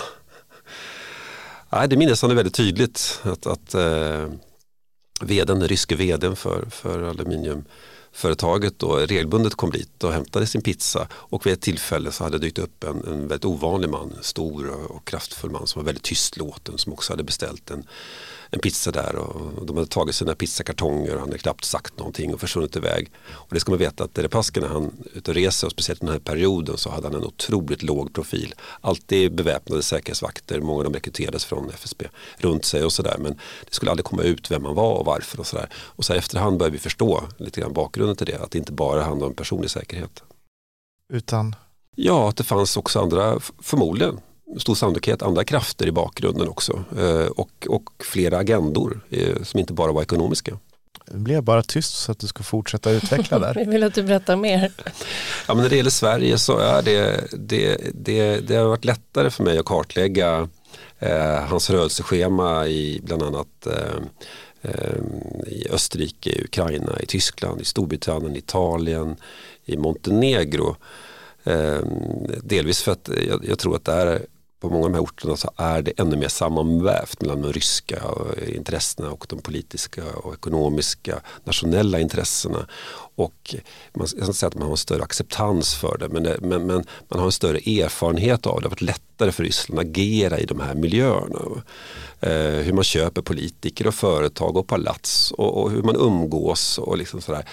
Nej, 1.70 1.88
det 1.88 1.98
minns 1.98 2.22
han 2.22 2.32
är 2.32 2.36
väldigt 2.36 2.54
tydligt 2.54 3.20
att, 3.24 3.48
att 3.48 3.74
eh, 3.74 4.28
veden, 5.22 5.60
den 5.60 5.68
ryske 5.68 5.96
veden 5.96 6.36
för, 6.36 6.66
för 6.70 7.04
aluminiumföretaget 7.04 8.80
då 8.80 8.96
regelbundet 8.96 9.56
kom 9.56 9.72
dit 9.72 10.04
och 10.04 10.14
hämtade 10.14 10.48
sin 10.48 10.62
pizza 10.62 11.08
och 11.12 11.46
vid 11.46 11.54
ett 11.54 11.62
tillfälle 11.62 12.12
så 12.12 12.24
hade 12.24 12.38
det 12.38 12.46
dykt 12.46 12.60
upp 12.60 12.84
en, 12.84 13.04
en 13.08 13.28
väldigt 13.28 13.46
ovanlig 13.46 13.90
man, 13.90 14.14
en 14.18 14.24
stor 14.24 14.70
och 14.92 15.08
kraftfull 15.08 15.52
man 15.52 15.68
som 15.68 15.82
var 15.82 15.86
väldigt 15.86 16.04
tystlåten 16.04 16.78
som 16.78 16.94
också 16.94 17.14
hade 17.14 17.24
beställt 17.24 17.72
en 17.72 17.88
en 18.56 18.62
pizza 18.62 18.92
där 18.92 19.16
och 19.16 19.66
de 19.66 19.76
hade 19.78 19.90
tagit 19.90 20.16
sina 20.16 20.36
pizzakartonger 20.36 21.14
och 21.14 21.20
han 21.20 21.30
hade 21.30 21.38
knappt 21.38 21.66
sagt 21.66 21.98
någonting 21.98 22.34
och 22.34 22.40
försvunnit 22.40 22.76
iväg. 22.76 23.12
Och 23.30 23.54
det 23.54 23.60
ska 23.60 23.72
man 23.72 23.80
veta 23.80 24.04
att 24.04 24.14
Deripaska 24.14 24.62
när 24.62 24.68
han 24.68 24.92
ute 25.14 25.32
och 25.32 25.36
reser 25.36 25.68
och 25.68 25.72
speciellt 25.72 26.02
den 26.02 26.10
här 26.10 26.20
perioden 26.20 26.78
så 26.78 26.90
hade 26.90 27.08
han 27.08 27.16
en 27.16 27.24
otroligt 27.24 27.84
låg 27.84 28.14
profil. 28.14 28.54
Alltid 28.82 29.36
beväpnade 29.36 29.84
säkerhetsvakter, 29.84 30.62
många 30.62 30.78
av 30.78 30.84
dem 30.84 30.94
rekryterades 30.94 31.46
från 31.46 31.70
FSB 31.70 32.06
runt 32.38 32.66
sig 32.66 32.84
och 32.84 32.94
sådär 32.94 33.16
men 33.20 33.40
det 33.66 33.74
skulle 33.74 33.92
aldrig 33.92 34.06
komma 34.06 34.24
ut 34.24 34.52
vem 34.52 34.64
man 34.64 34.76
var 34.76 34.94
och 34.94 35.06
varför 35.06 35.40
och 35.40 35.48
sådär. 35.48 35.70
Och 35.74 36.06
så 36.06 36.14
efterhand 36.14 36.58
började 36.58 36.74
vi 36.74 36.80
förstå 36.80 37.24
lite 37.38 37.62
grann 37.62 37.74
bakgrunden 37.74 38.16
till 38.16 38.28
det, 38.28 38.42
att 38.42 38.52
det 38.52 38.58
inte 38.58 38.72
bara 38.72 39.04
handlar 39.04 39.28
om 39.28 39.34
personlig 39.34 39.70
säkerhet. 39.70 40.24
Utan? 41.10 41.56
Ja, 41.96 42.30
att 42.30 42.38
det 42.38 42.44
fanns 42.44 42.78
också 42.78 43.00
andra, 43.00 43.40
förmodligen 43.62 44.20
stor 44.58 44.76
sannolikhet 44.76 45.22
andra 45.22 45.44
krafter 45.44 45.88
i 45.88 45.92
bakgrunden 45.92 46.48
också 46.48 46.84
eh, 46.98 47.28
och, 47.28 47.68
och 47.70 47.84
flera 48.00 48.38
agendor 48.38 49.02
eh, 49.10 49.44
som 49.44 49.60
inte 49.60 49.74
bara 49.74 49.92
var 49.92 50.02
ekonomiska. 50.02 50.58
Det 51.06 51.18
blev 51.18 51.44
bara 51.44 51.64
tyst 51.64 51.96
så 51.96 52.12
att 52.12 52.20
du 52.20 52.28
ska 52.28 52.44
fortsätta 52.44 52.92
utveckla 52.92 53.40
där. 53.40 53.54
Vi 53.66 53.66
vill 53.66 53.84
att 53.84 53.94
du 53.94 54.04
berättar 54.04 54.36
mer. 54.36 54.72
Ja, 55.48 55.54
men 55.54 55.58
när 55.58 55.70
det 55.70 55.76
gäller 55.76 55.90
Sverige 55.90 56.38
så 56.38 56.58
är 56.58 56.82
det, 56.82 57.28
det, 57.32 57.78
det, 57.94 58.40
det 58.40 58.56
har 58.56 58.66
varit 58.66 58.86
lättare 58.86 59.30
för 59.30 59.44
mig 59.44 59.58
att 59.58 59.66
kartlägga 59.66 60.50
eh, 61.00 61.44
hans 61.48 61.70
rörelseschema 61.70 62.68
i 62.68 63.02
bland 63.04 63.24
annat 63.24 63.68
eh, 63.68 64.02
eh, 64.62 64.98
i 65.48 65.68
Österrike, 65.72 66.44
Ukraina, 66.44 67.00
i 67.00 67.06
Tyskland, 67.06 67.62
i 67.62 67.66
Storbritannien, 67.66 68.36
Italien, 68.36 69.16
i 69.66 69.78
Montenegro. 69.78 70.76
Eh, 71.44 71.80
delvis 72.44 72.82
för 72.82 72.92
att 72.92 73.10
jag, 73.28 73.46
jag 73.50 73.60
tror 73.60 73.76
att 73.76 73.86
det 73.86 73.94
är 73.94 74.26
på 74.68 74.74
många 74.74 74.86
av 74.86 74.92
de 74.92 74.98
här 74.98 75.04
orterna 75.04 75.38
så 75.38 75.52
är 75.58 75.82
det 75.82 75.92
ännu 75.98 76.16
mer 76.16 76.28
sammanvävt 76.28 77.22
mellan 77.22 77.42
de 77.42 77.54
ryska 77.54 78.02
eh, 78.38 78.56
intressena 78.56 79.12
och 79.12 79.26
de 79.30 79.40
politiska 79.40 80.04
och 80.16 80.34
ekonomiska 80.34 81.20
nationella 81.44 82.00
intressena. 82.00 82.68
Och 83.16 83.56
man 83.94 84.08
ska 84.08 84.34
säga 84.34 84.48
att 84.48 84.56
man 84.56 84.64
har 84.64 84.72
en 84.72 84.78
större 84.78 85.04
acceptans 85.04 85.76
för 85.76 85.98
det 85.98 86.10
men, 86.10 86.24
det, 86.24 86.38
men, 86.42 86.66
men 86.66 86.84
man 87.08 87.20
har 87.20 87.26
en 87.26 87.32
större 87.32 87.58
erfarenhet 87.58 88.46
av 88.46 88.56
det. 88.56 88.62
Det 88.62 88.66
har 88.66 88.70
varit 88.70 88.82
lättare 88.82 89.32
för 89.32 89.44
Ryssland 89.44 89.80
att 89.80 89.86
agera 89.86 90.40
i 90.40 90.46
de 90.46 90.60
här 90.60 90.76
miljöerna. 90.76 91.40
Eh, 92.20 92.64
hur 92.64 92.74
man 92.74 92.84
köper 92.84 93.22
politiker 93.22 93.88
och 93.88 93.94
företag 93.94 94.58
och 94.58 94.68
palats 94.68 95.32
och, 95.32 95.64
och 95.64 95.72
hur 95.72 95.84
man 95.84 95.96
umgås 95.96 96.78
och 96.78 96.98
liksom 96.98 97.22
sådär. 97.22 97.46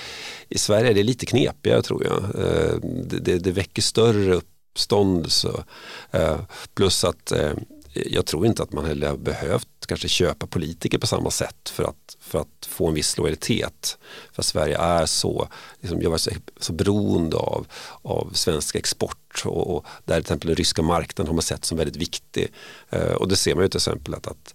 I 0.48 0.58
Sverige 0.58 0.90
är 0.90 0.94
det 0.94 1.02
lite 1.02 1.26
knepigare 1.26 1.82
tror 1.82 2.04
jag. 2.04 2.44
Eh, 2.44 2.74
det, 2.82 3.18
det, 3.18 3.38
det 3.38 3.50
väcker 3.50 3.82
större 3.82 4.34
upp 4.34 4.51
uppståndelse. 4.72 5.64
Eh, 6.10 6.40
plus 6.74 7.04
att 7.04 7.32
eh, 7.32 7.52
jag 7.94 8.26
tror 8.26 8.46
inte 8.46 8.62
att 8.62 8.72
man 8.72 8.84
heller 8.84 9.08
har 9.08 9.16
behövt 9.16 9.68
kanske 9.86 10.08
köpa 10.08 10.46
politiker 10.46 10.98
på 10.98 11.06
samma 11.06 11.30
sätt 11.30 11.68
för 11.68 11.84
att, 11.84 12.16
för 12.20 12.40
att 12.40 12.66
få 12.68 12.88
en 12.88 12.94
viss 12.94 13.18
lojalitet. 13.18 13.98
För 14.32 14.42
Sverige 14.42 14.78
är 14.78 15.06
så, 15.06 15.48
liksom, 15.80 16.02
jag 16.02 16.10
var 16.10 16.18
så, 16.18 16.30
så 16.60 16.72
beroende 16.72 17.36
av, 17.36 17.66
av 18.02 18.30
svensk 18.34 18.74
export 18.74 19.42
och, 19.44 19.76
och 19.76 19.86
där 20.04 20.14
till 20.14 20.20
exempel 20.20 20.46
den 20.48 20.56
ryska 20.56 20.82
marknaden 20.82 21.26
har 21.28 21.34
man 21.34 21.42
sett 21.42 21.64
som 21.64 21.78
väldigt 21.78 21.96
viktig. 21.96 22.48
Eh, 22.90 23.12
och 23.12 23.28
det 23.28 23.36
ser 23.36 23.54
man 23.54 23.64
ju 23.64 23.68
till 23.68 23.78
exempel 23.78 24.14
att, 24.14 24.26
att 24.26 24.54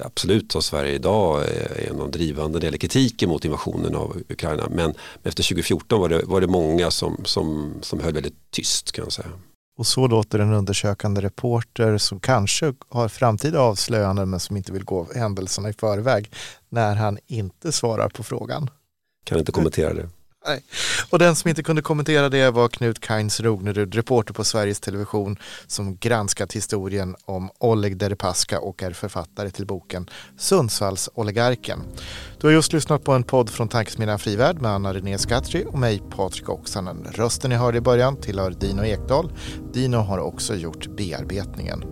absolut 0.00 0.54
har 0.54 0.60
Sverige 0.60 0.94
idag 0.94 1.44
en 1.88 2.00
av 2.00 2.10
drivande 2.10 2.52
när 2.52 2.60
det 2.60 2.66
gäller 2.66 2.78
kritiken 2.78 3.28
mot 3.28 3.44
invasionen 3.44 3.94
av 3.94 4.22
Ukraina. 4.28 4.68
Men 4.70 4.94
efter 5.22 5.42
2014 5.42 6.00
var 6.00 6.08
det, 6.08 6.22
var 6.24 6.40
det 6.40 6.46
många 6.46 6.90
som, 6.90 7.20
som, 7.24 7.74
som 7.82 8.00
höll 8.00 8.14
väldigt 8.14 8.50
tyst 8.50 8.92
kan 8.92 9.04
jag 9.04 9.12
säga. 9.12 9.30
Och 9.82 9.86
så 9.86 10.06
låter 10.06 10.38
en 10.38 10.52
undersökande 10.52 11.20
reporter 11.20 11.98
som 11.98 12.20
kanske 12.20 12.74
har 12.88 13.08
framtida 13.08 13.60
avslöjanden 13.60 14.30
men 14.30 14.40
som 14.40 14.56
inte 14.56 14.72
vill 14.72 14.84
gå 14.84 15.06
händelserna 15.14 15.68
i 15.68 15.72
förväg 15.72 16.30
när 16.68 16.94
han 16.94 17.18
inte 17.26 17.72
svarar 17.72 18.08
på 18.08 18.22
frågan. 18.22 18.70
Kan 19.24 19.38
inte 19.38 19.52
kommentera 19.52 19.94
det. 19.94 20.08
Nej. 20.46 20.62
Och 21.10 21.18
den 21.18 21.36
som 21.36 21.48
inte 21.48 21.62
kunde 21.62 21.82
kommentera 21.82 22.28
det 22.28 22.50
var 22.50 22.68
Knut 22.68 23.00
Kainz 23.00 23.40
Rognerud, 23.40 23.94
reporter 23.94 24.34
på 24.34 24.44
Sveriges 24.44 24.80
Television 24.80 25.36
som 25.66 25.96
granskat 25.96 26.52
historien 26.52 27.16
om 27.24 27.50
Oleg 27.58 27.96
Deripaska 27.96 28.60
och 28.60 28.82
är 28.82 28.90
författare 28.90 29.50
till 29.50 29.66
boken 29.66 30.10
Sundsvalls 30.38 31.10
oligarken. 31.14 31.82
Du 32.40 32.46
har 32.46 32.54
just 32.54 32.72
lyssnat 32.72 33.04
på 33.04 33.12
en 33.12 33.22
podd 33.22 33.50
från 33.50 33.68
Tankesmedjan 33.68 34.18
Frivärd 34.18 34.60
med 34.60 34.70
Anna 34.70 34.94
René 34.94 35.18
Skatri 35.18 35.64
och 35.66 35.78
mig 35.78 36.02
Patrik 36.10 36.48
Oksanen. 36.48 37.06
Rösten 37.12 37.50
ni 37.50 37.56
hörde 37.56 37.78
i 37.78 37.80
början 37.80 38.16
tillhör 38.16 38.50
Dino 38.50 38.84
Ekdahl. 38.84 39.32
Dino 39.72 39.96
har 39.96 40.18
också 40.18 40.54
gjort 40.54 40.96
bearbetningen. 40.96 41.84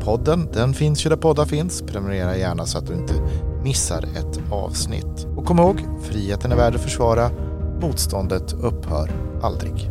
Podden 0.00 0.52
den 0.52 0.74
finns 0.74 1.06
ju 1.06 1.10
där 1.10 1.16
poddar 1.16 1.44
finns. 1.44 1.82
Prenumerera 1.82 2.36
gärna 2.36 2.66
så 2.66 2.78
att 2.78 2.86
du 2.86 2.94
inte 2.94 3.14
missar 3.62 4.02
ett 4.02 4.52
avsnitt. 4.52 5.26
Och 5.36 5.46
kom 5.46 5.58
ihåg, 5.58 5.80
friheten 6.10 6.52
är 6.52 6.56
värd 6.56 6.74
att 6.74 6.82
försvara. 6.82 7.53
Motståndet 7.80 8.52
upphör 8.52 9.10
aldrig. 9.42 9.90